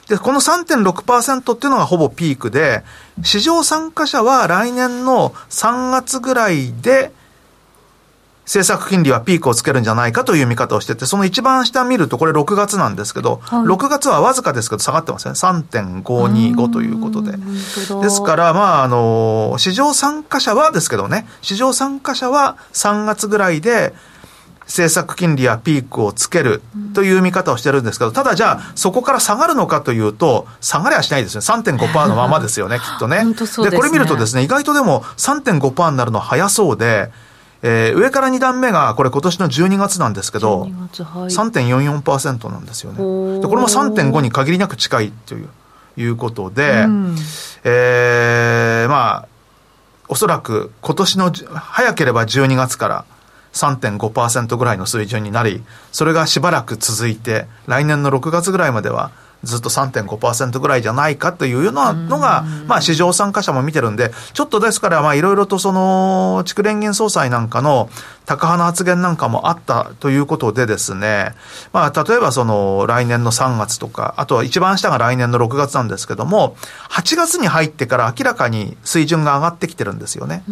[0.09, 2.85] で、この3.6%っていうのがほぼピークで、
[3.23, 7.11] 市場参加者は来年の3月ぐらいで、
[8.45, 15.33] 政策金利はピークをつけるんじゃないかという見方をしてて、その一番下見ると、これ6月なんですけど、はい、6月はわずかですけど下がってますね。
[15.33, 17.33] 3.525ということで。
[17.33, 23.95] ですから、まあ、あの、市場参加者はですけどね、市場参加者は3月ぐらいで、
[24.67, 26.63] 政策金利はピークをつける
[26.95, 31.41] という見方をしてるんですけど、ただじゃあ、そこから下がるのかというと、下がりはしないですね。
[31.41, 33.25] 3.5%のままですよね、きっとね。
[33.25, 37.11] で、ね、これ見るとですね、意外とでも3.5%になるの早そうで、
[37.67, 42.99] えー、上から2段目が、これ今年の12月なんですけど、はい、3.44%なんですよね。
[43.41, 45.49] でこれも3.5に限りなく近いという
[45.97, 47.17] いうことで、うん、
[47.65, 49.29] えー、まあ、
[50.09, 53.05] おそらく今年の、早ければ12月から
[53.55, 59.11] 3.5%ぐらいの水準になり、それがしばらく続いて、来年の6月ぐらいまでは
[59.45, 67.89] ずっと3.5%ぐらいじゃないかというようなのが、まあ市場参加者も見てるんで、ちょっとですから、まあいろいろとその、地区連銀総裁なんかの
[68.27, 71.35] 高派な発言なんかもあったということでですね、
[71.73, 76.57] まあ例えばその来年の3月とか、あとは一番下が来年の6月なんですけども、
[76.91, 80.43] 8月に入ってから明らかに水準が上がってきてるんですよね。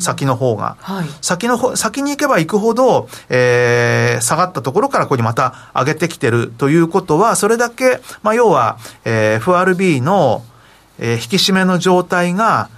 [0.00, 0.76] 先の方が。
[0.80, 10.44] はい、先の方、先に行けば行くほど、えー、下がったところからここにまた上げてきてるということは、それだけ、まあ要は、えー、FRB の、
[10.98, 12.70] えー、引き締めの状態が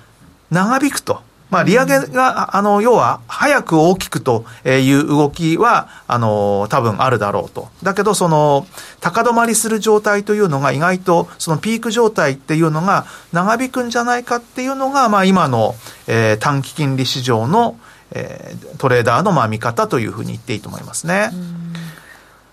[0.51, 1.23] 長引くと。
[1.53, 7.69] まあ、利上げが、あの、要は、早く大きくという動きは、あの、多分あるだろうと。
[7.83, 8.67] だけど、その、
[9.03, 15.75] 高止まりする状態というのが意外と、そのピーク状態っていうのが長引くんじゃないかっていうのが、まあ、今の、
[16.07, 17.79] えー、短期金利市場の、
[18.13, 21.33] えー、トレーダーのまあ見方というふうに言っていいと思いますね。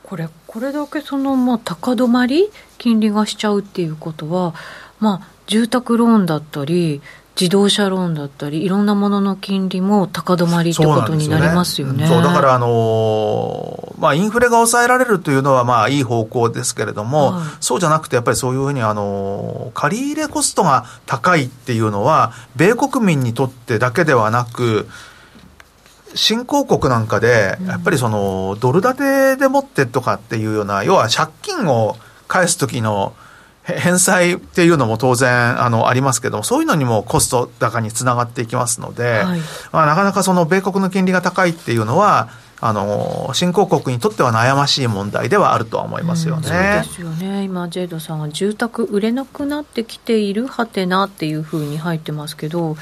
[0.03, 4.53] これ、これだけその、まあ、高止まり、金利がしちゃうっていうことは、
[4.99, 7.01] まあ、住宅ローンだったり、
[7.39, 12.05] 自動車ローンだったり、いろんなものの金利も高止まりってことになりますよね。
[12.05, 24.89] そう、ね、だから、あのー、まあ、インフレが抑えられるというのは、まあ、いい方向ですけれども、はい、そうじゃなくて、やっぱりそういうふうに、あのー、借り入れコストが高いっていうのは、米国民にとってだけではなく、
[26.15, 31.95] 新興国なんかで、やっぱりその、ドル建てでもってとかっていうような、要は借金を
[32.27, 33.13] 返す時の、
[33.77, 39.39] 返済っていうのも当然あのありますけども、そういうのにもコスト高につながっていきますので、はい、
[39.71, 42.29] まあ、なかなかその米国の金利が高いっていうのは、
[42.61, 46.41] あの新興国にとっては悩ましい問題ではあるとは思いますよね。
[46.41, 47.43] うん、そうですよね。
[47.43, 52.75] 今ジェイドさんは住宅売れなくなってきているはてなっていうふうに入ってますけど、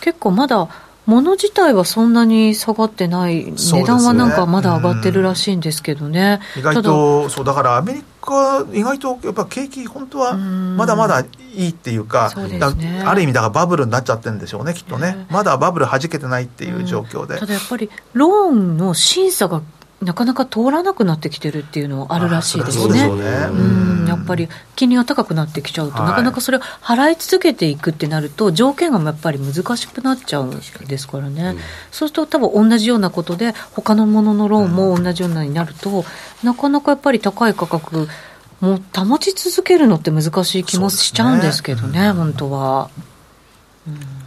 [0.00, 0.68] 結構まだ
[1.06, 6.40] 物自体はそんなに下がってない、値段はなんかまだ上がってるらしいんですけどね。
[6.56, 15.26] 意外と、そう、だからアメリカ、意外とやっぱ景気、本当はまだまだいいっていうか、うね、ある意味、だからバブルになっちゃってるんでしょうね、きっとね。
[15.30, 17.38] まだバブルはじけてないっていう状況で。
[17.38, 19.62] ただやっぱり、ローンの審査が
[20.02, 23.04] なかなか通らなくなってきてるっていうのはあるらしいですね。
[23.04, 24.06] うん。
[24.08, 31.58] やっぱり金利が高くなってきちゃうと、はい、なかなかそれを払い続けていくってなると、条件がやっぱり難しくなっちゃうんですからね、うん、
[31.90, 36.04] そうすると多分同じようなことで、他のもののローンも同じようなになると、うん、
[36.42, 38.08] なかなかやっぱり高い価格、
[38.60, 42.12] もう保ち続けるのって難しい気もしちゃうんですけどね、ね。
[42.12, 42.90] 本当は。
[43.86, 44.19] うん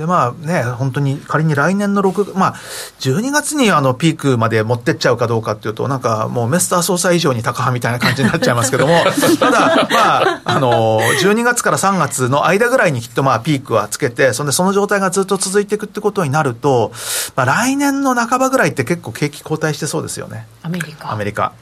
[0.00, 2.54] で、まあね、本当に仮に来年の6、まあ、
[3.00, 9.04] 12月にあのピークまで持ってっちゃうかどうかっていうと、なんかもうメスター総裁以上に高派みたいな感じになっちゃいますけども、
[9.38, 16.92] ただ、まあ、あの、12月から3月の間ぐらいにきっとまあピークはつけて、そんでその状態がずっと続いていくってことになると、
[17.36, 20.46] まあ来年の半ばぐらいって結構景気後退してそうですよね。
[20.62, 21.12] アメリカ。
[21.12, 21.52] アメリカ。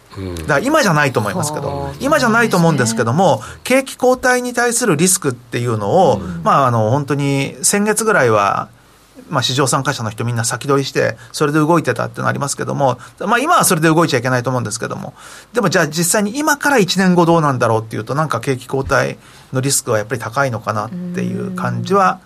[0.43, 8.69] だから今じゃないと思いますけど、今じゃないと思うんですけども、景気後退に対するリスクっていうのを、まあ、あの、本当に先月ぐらいは、
[9.29, 15.15] まあ、市場参加者の人みんな先取りして、それで動いてたっていうのありますけども、まあ、今はそれで動いちゃいけないと思うんですけども、
[15.53, 19.19] でもじゃあ実際に今から1年後どうなんだろうっていうと、なんか景気後退
[19.53, 22.21] のリスクはやっぱり高いのかなっていう感じは、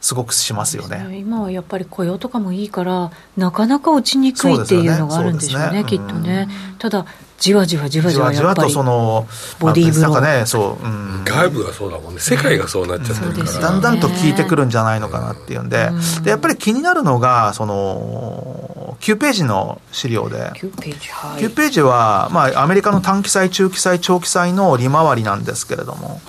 [0.00, 7.04] すごくしますよね、ね、今はやっぱり雇用とかもいいからなかなか落ちにくいっていうのがあるんでしょうね、ね、きっとね、ただ
[7.38, 9.26] じわじわじわじわじわとその
[9.60, 12.20] ボディーブロー、まあ、ねそう、うん、外部がそうだもんね。
[12.20, 15.88] 世界がそうなっちゃってるから、うん、だんだんと効いてくるんじゃないのかなっていうんで。
[15.90, 20.50] うん、でやっぱり気になるのがその9ページの資料で。
[20.56, 26.20] 9ページ,、はい、9ページは、まあ、アメリカの短期債中期債長期債の利回りなんですけれども。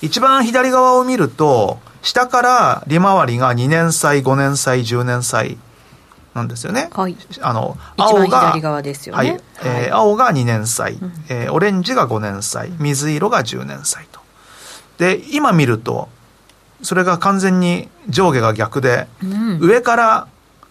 [0.00, 5.58] 一番左側を見ると下から利回りが2年債5年債10年債
[6.34, 6.88] なんですよね。
[6.92, 7.16] はい。
[7.40, 8.54] あの、青が。
[9.64, 14.20] えー、青が2年債、うん、えー、オレンジが5年債、水色が10年債と。
[14.98, 16.08] で、今見ると、
[16.82, 20.28] それが完全に上下が逆で、うん、上から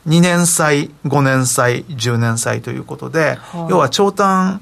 [0.08, 4.62] 2年債、5年債、10年債ということで、はい、要は長短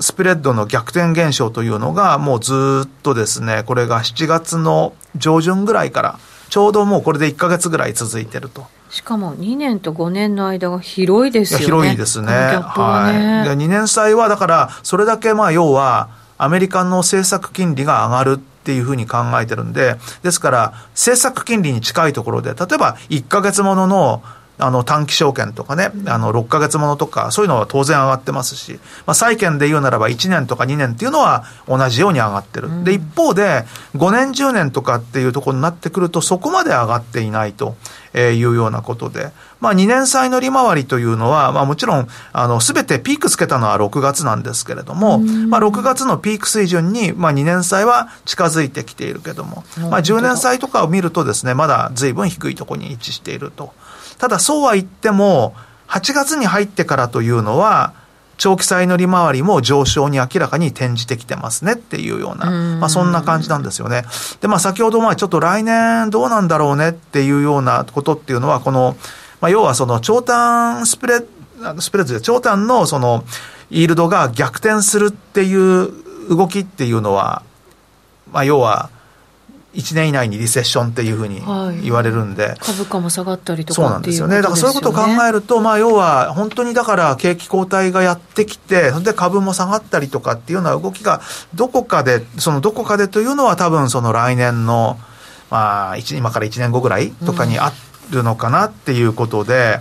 [0.00, 6.18] スプレッドの逆転現象というのが、もうずっとですね、これが7月の上旬ぐらいから、
[6.48, 8.66] ちょうどもうこれで1か月ぐらい続いてると。
[8.90, 11.64] しかも2年と5年の間が広いですよね。
[11.64, 12.28] 広いですね。
[12.28, 13.48] ねはい。
[13.50, 24.22] 2年債はだから、それだけまあ要は、アメリカの政策金利が上がるっていうふうに考えてるんで、ですから、政策金利に近いところで、例えば1か月ものの
[24.58, 32.84] あの短期証券とかね、あの6か月ものとか、そういうのは当然上がってますし、まあ、債券で言うならば1年とか2年っていうのは同じように上がってる。
[32.84, 33.64] で、一方で、
[33.96, 37.76] 5年、10年とかっていうところになってくると、そこまで上がっていないと
[38.14, 39.30] いうようなことで、
[39.60, 53.72] まあ、2年債の利回りというのは、まあ、もちろん、あの、すべてピークつけたのは6月なんですけれども、まあ、6月のピーク水準に、まあ、2年債は近づいてきているけども、まあ、10年債とかを見るとですね、まだ随分低いところに位置していると。
[54.18, 55.54] ただそうは言っても、
[55.88, 57.92] 8月に入ってからというのは、
[58.36, 64.04] 長期債の利回りも上昇に明らかに転じてきてますねっていうような、まあそんな感じなんですよね。
[64.40, 68.96] で、まあ先ほどまあちょっと来年どうなんだろうねっていうようなことっていうのは、この、
[69.40, 71.26] まあ要はその長短スプレッ
[71.80, 73.24] スプレッドで長短のその
[73.70, 75.90] イールドが逆転するっていう
[76.28, 77.42] 動きっていうのは、
[78.30, 78.90] まあ要は、
[79.78, 81.40] 1年以内にリセッションっていうふうに
[81.82, 91.20] 言われるんで、はい、株価も下がったりとかそうなんですよね、だからそういうことを考えると、まあ、要は本当にだから景気後退がやってきて、それで株も下がったりとかっていうような動きが、
[91.54, 94.98] どこかで、そのどこかでというのは、多分その来年の、
[95.48, 97.72] まあ、今から1年後ぐらいとかにあ
[98.10, 99.78] るのかなっていうことで、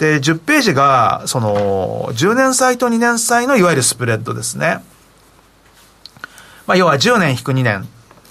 [0.00, 4.82] うん、で、10ページが、その、10年債と2年債のいわゆるスプレッドですね。
[6.66, 7.88] まあ、要は10年引く2年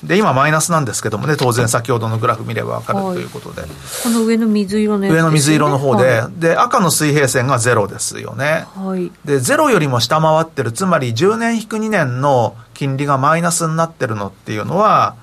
[0.08, 3.70] で、今マイナスなんですけどもね、当然先ほどのグラフ見ればわかるということで、はい、
[4.04, 8.66] この上の水色の、ね、上の水色の方で、はい、で、赤の水平線がゼロですよね。
[8.74, 9.12] はい。
[9.26, 15.16] で、ゼロよりも下回ってる、つまり10年引く2年の金利がマイナスになってるのっていうのは、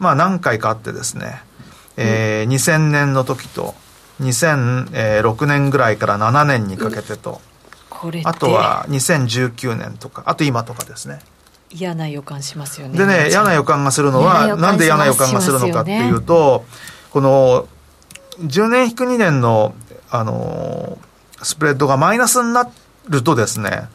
[0.00, 1.42] まあ何回かあってですね、
[1.96, 3.74] えー、2000年の時と、
[4.20, 7.40] 2006年ぐらいから7年にかけてと、
[8.24, 11.20] あとは2019年とか、あと今とかですね。
[11.70, 12.98] 嫌な予感しますよね。
[12.98, 16.64] でね、嫌な予感がするのは、なんで嫌な予感がするのかっていうと、
[17.10, 17.68] この、
[18.40, 19.74] 10年引く2年の、
[20.10, 20.98] あの、
[21.42, 22.68] スプレッドがマイナスにな
[23.08, 23.88] るとですね、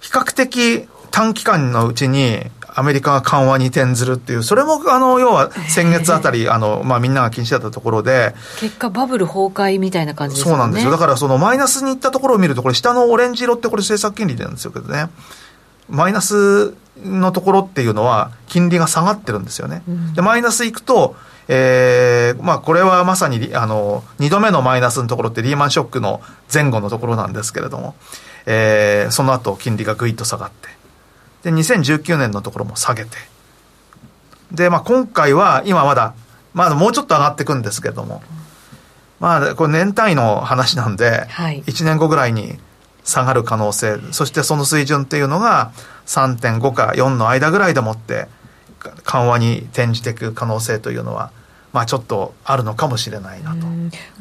[0.00, 8.34] 比較的短期間のうちにアメリカが緩和に転ずるっていう、それも、あの、要は先月あたり、あの、まあ、みんなが気にしてたところで。
[8.60, 10.50] 結果、バブル崩壊みたいな感じですね。
[10.50, 10.90] そうなんですよ。
[10.90, 15.08] だから、そのマイナスにいったところを見ると、これ下のオレンジ色ってこれ政策金利なんですよけどね。
[15.88, 16.74] マイナス
[17.04, 19.82] のところっていうのは、金利が下がってるんですよね。
[19.88, 21.16] うん、で、マイナスいくと、
[21.48, 26.20] えー、まあ、これはまさに、あの、二度目のマイナスのところってリーマンショックの
[26.52, 27.94] 前後のところなんですけれども、
[28.46, 33.16] えー、その後、金利がぐいっと下がって、で、2019年のところも下げて、
[34.50, 36.14] で、まあ、今回は、今まだ、
[36.54, 38.22] まだもうちょっと上がっていくんですけれども、
[39.20, 42.58] まあ、これ年単位の話なんで、はい、1年後ぐらいに
[43.06, 45.72] 下がる可能性、そしてその水準っていうのが
[46.06, 48.26] 3.5か4の間ぐらいでもって
[49.04, 51.30] 緩和に転じていく可能性というのは、
[51.72, 53.66] まあ、ちょっとあるのかもしれないなと。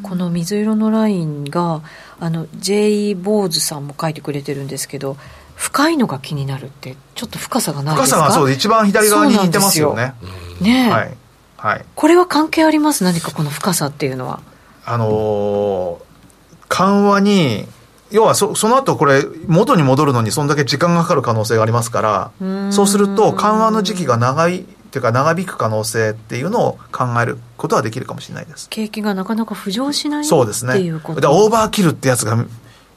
[0.04, 1.82] この水色のラインが
[2.20, 3.16] あの J.
[3.16, 5.18] ボーズさんも書いてくれてるんですけど
[5.56, 8.18] 深いのが気になるってちょっと深さがないですか？
[8.18, 10.14] 深さがそう一番左側に似てますよね。
[10.62, 11.18] ねはい、
[11.58, 13.04] はい、これは関係あります？
[13.04, 14.42] 何かこの深さっていうのは。
[14.88, 17.66] あのー、緩和に
[18.12, 24.64] 要はそその後これ、元に戻るのにそんだけ時間がかかる可能性がありますから、そうすると緩和の時期が長い、っ
[24.96, 28.70] ていうか長引く可能性っていうのを考えることはできるかもしれないです。
[28.70, 30.74] 景気がなかなか浮上しないそうですね。
[30.74, 32.46] オーバーキルってやつが、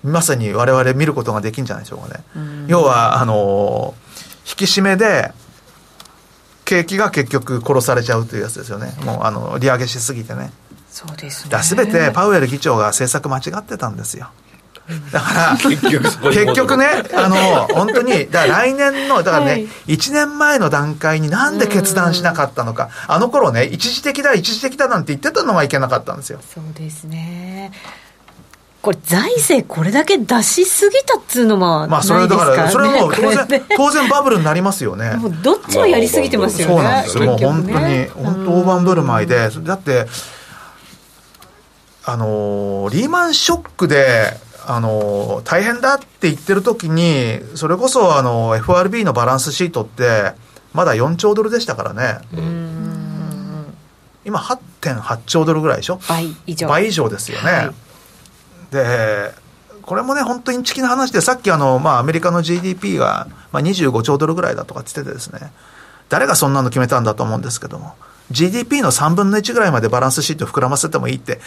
[0.05, 2.23] まさに我々見ることができるんじゃないでしょうかね。
[2.69, 3.95] 要は、あの
[4.47, 5.33] 引き締めで、
[6.65, 8.95] 景気が結局殺されちゃうというやつですよね。
[9.05, 10.53] もう、あの、利上げしすぎてね。
[10.91, 11.63] そうですね。
[11.63, 14.29] すべてパウエル議長が政策間違ってたんですよ。
[15.13, 17.37] だから、結局結局ね、あの、
[17.75, 26.41] 本当に、だから来年の、だからね、はい、1年前の段階になんで決断しなかったのか、あの頃ね、一時的だ、一時的だなんて言ってたのがいけなかったんですよ。
[26.55, 27.71] そうですね。
[28.81, 35.17] これ財政これだけ出しすぎたっつうのもまあそれだからそれはもう当然当然バブルになりますよね。
[35.17, 40.07] もうどっちもやりすぎてますよね、そうなんですよ、もう本当に本当大盤振る舞いでだって
[42.05, 44.33] あのリーマンショックで
[44.71, 50.33] あの大変だって言ってる時にそれこそあの FRB のバランスシートって
[50.75, 52.19] まだ4兆ドルでしたからね。
[54.25, 55.99] 今8.8兆ドルぐらいでしょ？
[56.07, 56.69] 倍以上。
[56.69, 57.75] 倍以上ですよね、はい。
[58.71, 59.33] で、
[59.81, 65.51] これもね、本当にチキな話で、さっきあの、まあ、アメリカの GDP が、まあ、25兆ドルぐらいだとかって言っててですね、
[66.11, 67.95] 誰がそんなの決めたんだと思うんですけども、
[68.31, 71.41] GDP の3分の1ぐらいまでバランスシート膨らませてもいいって、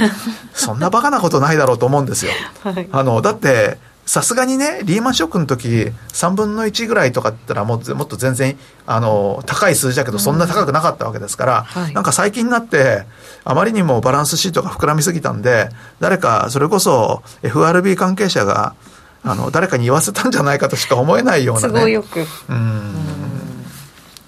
[0.54, 2.32] そんなバカなことないだろうと思うんですよ。
[2.62, 8.56] はい、あの、だって、さすがにね、リーマンショックの時、3分の1ぐらいとかって言ったらもっと、もっと全然、
[8.86, 13.04] あの、高い数字だけど、そんな高くなかったわけですから、うんはい、なんか最近になって、
[13.44, 18.74] あまりにもバランスシートが膨らみすぎたんで、誰か、それこそ FRB 関係者が、
[19.24, 21.74] あの、誰かに言わせたんじゃないかとしか思えないようなね。
[22.48, 22.94] うん。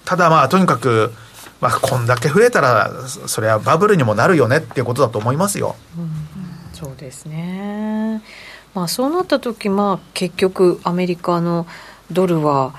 [0.03, 1.13] ただまあ、とにかく、
[1.61, 5.75] まあ、こんだけ増えたら、それはバブルにもなるよねっていうことだと思いますよ。
[5.97, 6.11] うん、
[6.73, 8.21] そうですね。
[8.73, 11.67] まあ、そうなった時、まあ、結局アメリカの
[12.11, 12.73] ドルは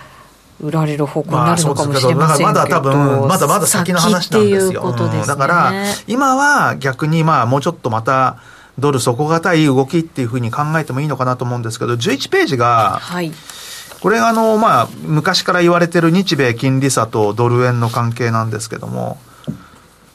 [0.61, 5.27] 売られる方向になるのかもしれませんけど、まだ多分まだまだ先の話なんですよ、すね。
[5.27, 5.73] だから
[6.07, 8.39] 今は逆にまあもうちょっとまた
[8.79, 13.33] ドル底堅い動きっていうふうに考えてもいいのかなと思うんですけど11ページが、はい、
[14.01, 19.19] これあのまあ昔から言われてる日米金利差とドル円の関係なんですけども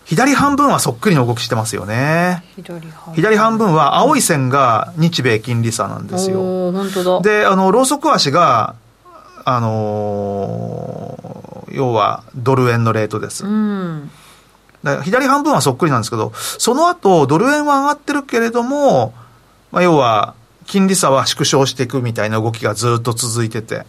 [0.06, 2.44] 左半分はそっくりの動きしてますよね。
[3.16, 6.72] 左半分は青い線が日米金利差なんですよ。
[7.24, 8.76] で、あの、ローソク足が、
[9.46, 13.46] あのー、要はドル円のレートです。
[13.46, 14.12] うん、
[15.04, 19.12] 左半分はそっくりなんですけど、その後、ドル円は上がってるけれども、
[19.72, 20.36] まあ、要は、
[20.66, 23.86] 金利差は縮小していくみたいな動きがずっと続いてて、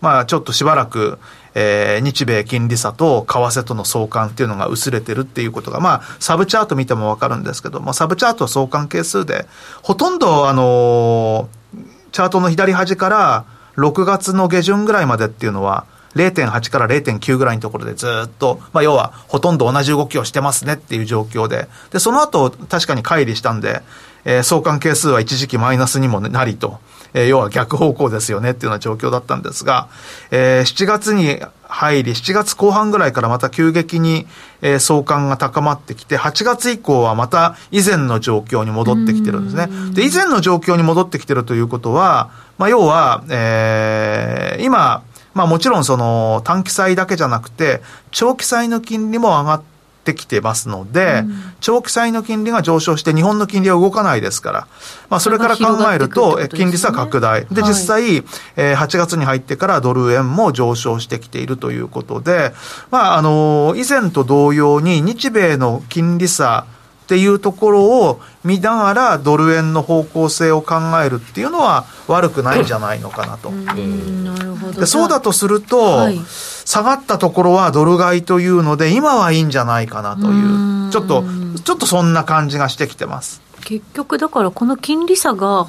[0.00, 1.18] まあ、ちょっとしばらく、
[1.54, 9.46] えー、日米金利差と為替との相関っていうのが薄れてるっていうことが、まあ、サブチャート見てもわかるんですけども、サブチャートは相関係数で、
[9.82, 13.44] ほとんど、あのー、チャートの左端から
[13.76, 23.82] 6月の下旬ぐらいまでっていうのは、0.8から0.9ぐらいのところでずっと、まあ、要はほとんど同じ動きをしてますねっていう状況で、で、その後確かに乖離したんで、
[24.24, 26.78] えー、相関係数は一時期マイナスにもなりと、
[27.14, 29.88] えー、要は逆方向ですよねっていうような状況だったんですが、
[30.30, 34.26] えー、7月に入り、7月後半ぐらいからまた急激に、
[34.62, 39.68] えー、相関が高まってきて、8月以降はまた以前の状況に戻ってきてるんですね。
[39.92, 45.02] で、以前の状況に戻ってきてるということは、まあ、要は、えー、今、
[45.34, 49.73] まあもちろんその短期債だけじゃなくて、長期債の金利も上がって
[50.04, 54.68] ってきてますので、うん、長期債の金利が上昇して日本の金利は動かないですから、
[55.08, 57.46] まあ、それから考えると、ね、金利差拡大。
[57.46, 58.16] で、実際、
[58.56, 62.52] えー、8月に入ってからドル円も上昇してきているということで、
[62.90, 66.66] まあ、あの、以前と同様に日米の金利差
[67.04, 73.50] っていうところを見ながらドル円の方向性を考えるっていうのは悪くないんじゃないのかなと。
[73.50, 74.80] なるほど。
[74.80, 76.18] でそうだとすると、はい、
[76.64, 81.24] 下がったところはドル買いというので今はいいんじゃないかなというちょっと
[81.64, 83.42] ちょっとそんな感じがしてきてます。
[83.64, 85.68] 結局だからこの金利差が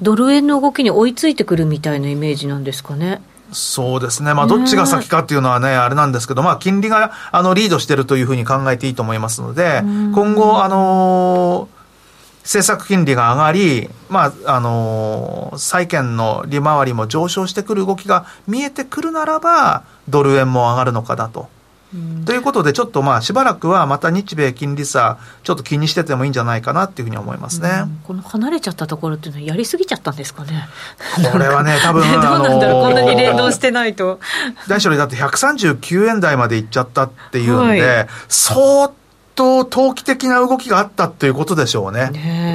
[0.00, 3.20] ドル円の動きに追いついてくるみたいなイメージなんですかね。
[3.52, 4.34] そうですね。
[4.34, 11.83] まあ、どっちが先かっていうのはね、あれなんですけど、まあ、金利が、あの、リードしてるというふうに考えていいと思いますので、今後、あのー、
[12.44, 21.48] 政策金利が上がり、まあ、あのー、債券の利回りも上昇してくる動きが見えてくるならば、ドル円も上がるのかなと。
[22.26, 30.68] ということで、ちょっとまあしばらくはまた日米金利差、ちょっと気にしててもいいんじゃないかなっていうふうに思いますね、この離れちゃったところっていうのは、やりすぎちゃったんですかね。
[31.30, 34.18] これはね、 多分どうなんだろう、こんなに連動してないと。
[34.66, 39.03] 大将だって139円台までいっちゃったっていうんで、はい、相当
[39.34, 42.10] 投機的な動きがあったっていうことでしょうね。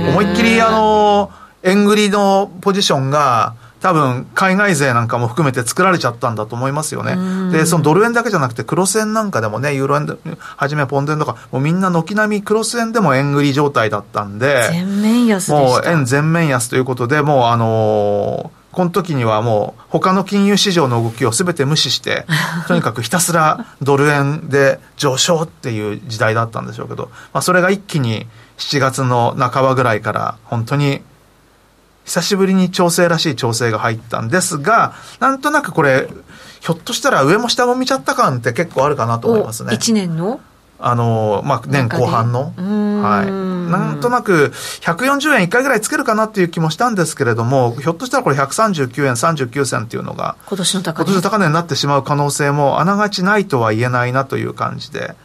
[0.09, 1.31] 思いっきり、あの、
[1.63, 7.17] 円売りのポジションが、多分、海外勢なんかも含めて作られちゃったんだと思いますよね。
[7.51, 10.17] で、そのドル円だけじゃなくて、クロス円なんかでもね、ユーロ円
[10.57, 22.25] はじめポンド円とか、もうみんな軒並みクロス円でも円売り状態だったんで、全面安もう円全面安ということで、もうあのーこの時にはもう他の金融市場の動きを全て無視して、
[22.67, 31.01] とにかくひたすらドル円で上昇っていう時代だったんでしょうけど、まあそれが一気に7月の半ばぐらいから本当に
[32.09, 36.07] 久しぶりに調整らしい調整が入ったんですが、なんとなくこれ、
[36.59, 39.73] ひょっとしたら上も下も見ちゃった感って結構あるかなと思いますね。
[39.73, 40.39] 1年の
[40.81, 42.53] あの、まあ、年後半の。
[43.01, 43.31] はい。
[43.71, 44.51] なんとなく、
[44.81, 51.05] 140円1回ぐらいつけるかなっていう気もしたんですけれども、ひょっとしたらこれ139円39銭っていうのが、今年の高値。
[51.05, 55.15] 今年の高値になってしまう可能性も、あながちないとは言えないなという感じで。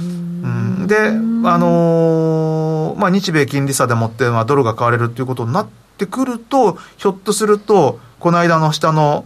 [0.00, 9.24] うん、で、あのー、まあ、日米金利差でもって、まあ、ドルが買われるっていうことになってくると、ひょっとすると、この間の下の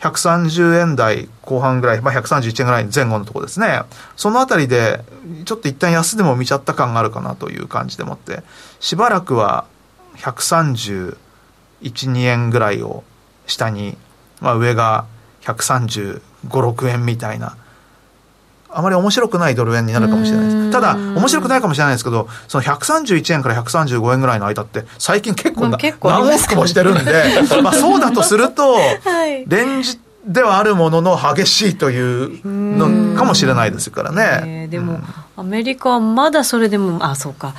[0.00, 3.82] 130円台後半ぐらい、まあ、131円ぐらい前後のところですね。
[4.16, 5.02] そのあたりで、
[5.44, 8.42] ちょっと一旦安でも見ちゃった感があるかなという感じでもって、
[8.78, 9.66] しばらくは
[10.16, 11.16] 131、
[11.82, 13.02] 2円ぐらいを
[13.46, 13.96] 下に、
[14.40, 15.06] まあ、上が
[15.42, 17.56] 135、6円みたいな、
[18.70, 20.70] あまり面白くないドル円になるかもしれないです。
[20.70, 27.12] ただ、面白くないかもしれないですけど、その131円から135円ぐらいの間って、最近結構な、結構何往復もしてるんで、
[27.62, 28.76] まあそうだとすると、
[29.46, 34.68] レンジではあるものの激しいというのかもしれないですからね。
[34.68, 35.00] でも、
[35.36, 37.54] アメリカはまだそれでも、あ、そうか。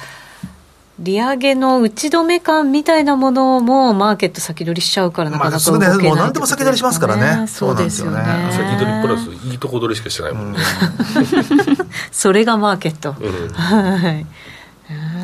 [0.99, 7.47] 利上げの打ち止め感みたいなものもマーケット先取りしちゃうからなかなか動けない、ね、もう何でも先取りしますからね。
[7.47, 8.17] そうですよね。
[8.51, 10.59] 先取りプラスいいとこ取りしかしてないもんね、
[12.11, 14.25] それがマーケット、うん、 はい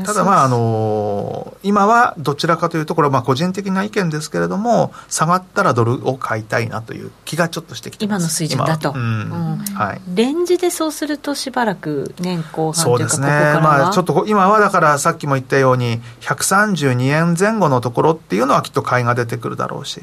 [0.06, 9.58] ただまああの今はどちらかというとこれはまあ個人的な意見ですけれども下がったらドルを買いたいなという気がちょっとしてきて今の水準だと、うん。
[9.74, 13.28] はい、レンジでそうするとしばらく年後半そうですね。
[13.28, 20.02] まあちょっと今はだからさっきも言ったように132円前後のところっていうのはきっと買いが出てくるだろうし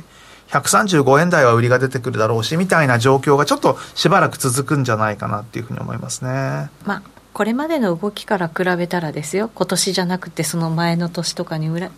[0.48, 6.70] 135円台は売りが出てくるだろうしみたいな状況がちょっとしばらく続くんじゃないかなっていうふうに思いますね。
[6.84, 7.02] まあ
[7.32, 9.50] これまでの動きから比べたらですよ。
[9.54, 11.88] 今年じゃなくてその前の年とかに比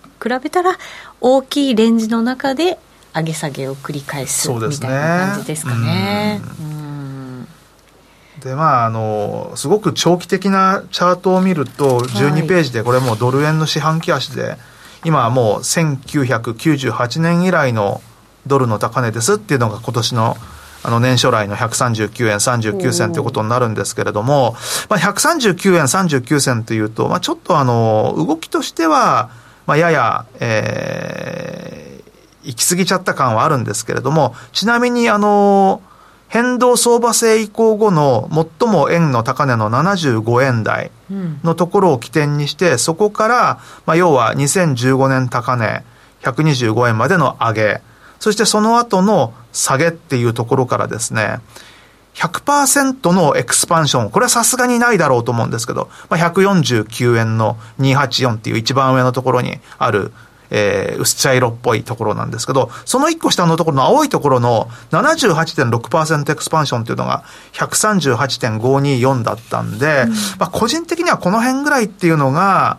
[0.42, 0.76] べたら
[1.20, 2.78] 大きいレンジの中で
[3.14, 6.40] 上げ下げを繰り返すみたいな感じですかね。
[8.40, 14.58] でまあ、あのすごく長期的なチャートを見ると12ページでこれもうドル円の四半期足で
[15.02, 18.02] 今はもう1998年以来の
[18.46, 20.36] ドルの高値ですっていうのが今年の
[20.84, 24.54] あの年初来の139円39銭ということになるんですけれども、
[24.90, 29.30] まあ、139円39銭というと、まあ、ちょっとあの、動きとしては、
[29.66, 35.80] まあ、やや、えー、行き過ぎちゃった感はあるんですけれども、ちなみにあの、
[36.28, 38.28] 変動相場制移行後の
[38.60, 40.90] 最も円の高値の75円台
[41.42, 45.82] のところを起点にして、そこから、まあ、要は2015年高値
[46.22, 47.82] 125円までの上げ、
[48.24, 51.40] そしてその後の下げっていうところからですね、
[52.14, 60.10] 100%のエクスパンション、これはさすがにないだろうと思うんですけど、まあ、149円の284っていう一番上のところにある、
[60.48, 72.78] えー、薄茶色っぽいところなんですけど、その一個下のところの青いところの78.6%エクスパンションっていうのが138.524だったんで、うん、まあ個人的にはこの辺ぐらいっていうのが、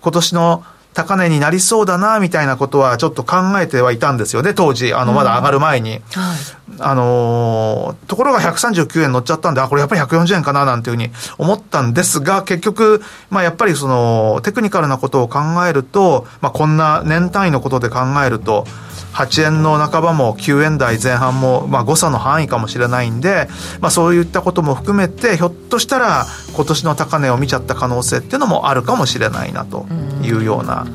[0.00, 0.64] 今年の
[0.96, 4.94] 高値になりそうだな、みたいなことはちょっと考えてはいたんですよね、当時。
[4.94, 5.96] あの、まだ上がる前に。
[5.96, 6.36] うんはい、
[6.80, 18.66] あのー、ところが139円乗っちゃったんで、あ、これやっぱり140円かな、なんていうふうに思ったんですが、結局、まあやっぱりその、テクニカルなことを考えると、まあこんな年単位のことで考えると、
[19.12, 23.48] 8円の半ばも9円台前半も、まあ、誤差の範囲かもしれないんで、
[23.80, 26.26] まあ、そういったことも含めてひょっとしたら
[26.56, 29.86] 今年の高値を見ちゃった可能性っていうのもあるかもしれないなと
[30.22, 30.86] いうような。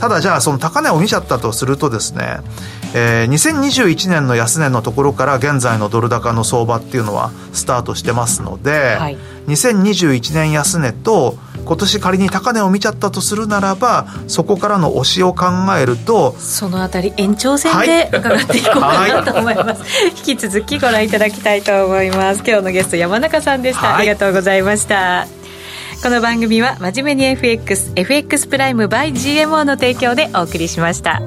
[0.00, 2.38] ただじゃあその高値を見ちゃったとするとですね、
[2.94, 15.46] えー、2021年の安値のところから現在のドル高の相場っていうのはスタートしてますので、はい、2021年安値と今年仮に高値を見ちゃったとするならばそこからの押しを考
[15.78, 22.42] えるとそのあたり延長戦で伺っていこうかなと思います、はい、引き続きご覧いただきたいと思います。
[22.46, 25.37] 今日のゲスト山中さんでした、はい、ありがとうございました
[26.00, 31.20] この番組は真面目に FXFX プライム by GMO の提供でお送りしました。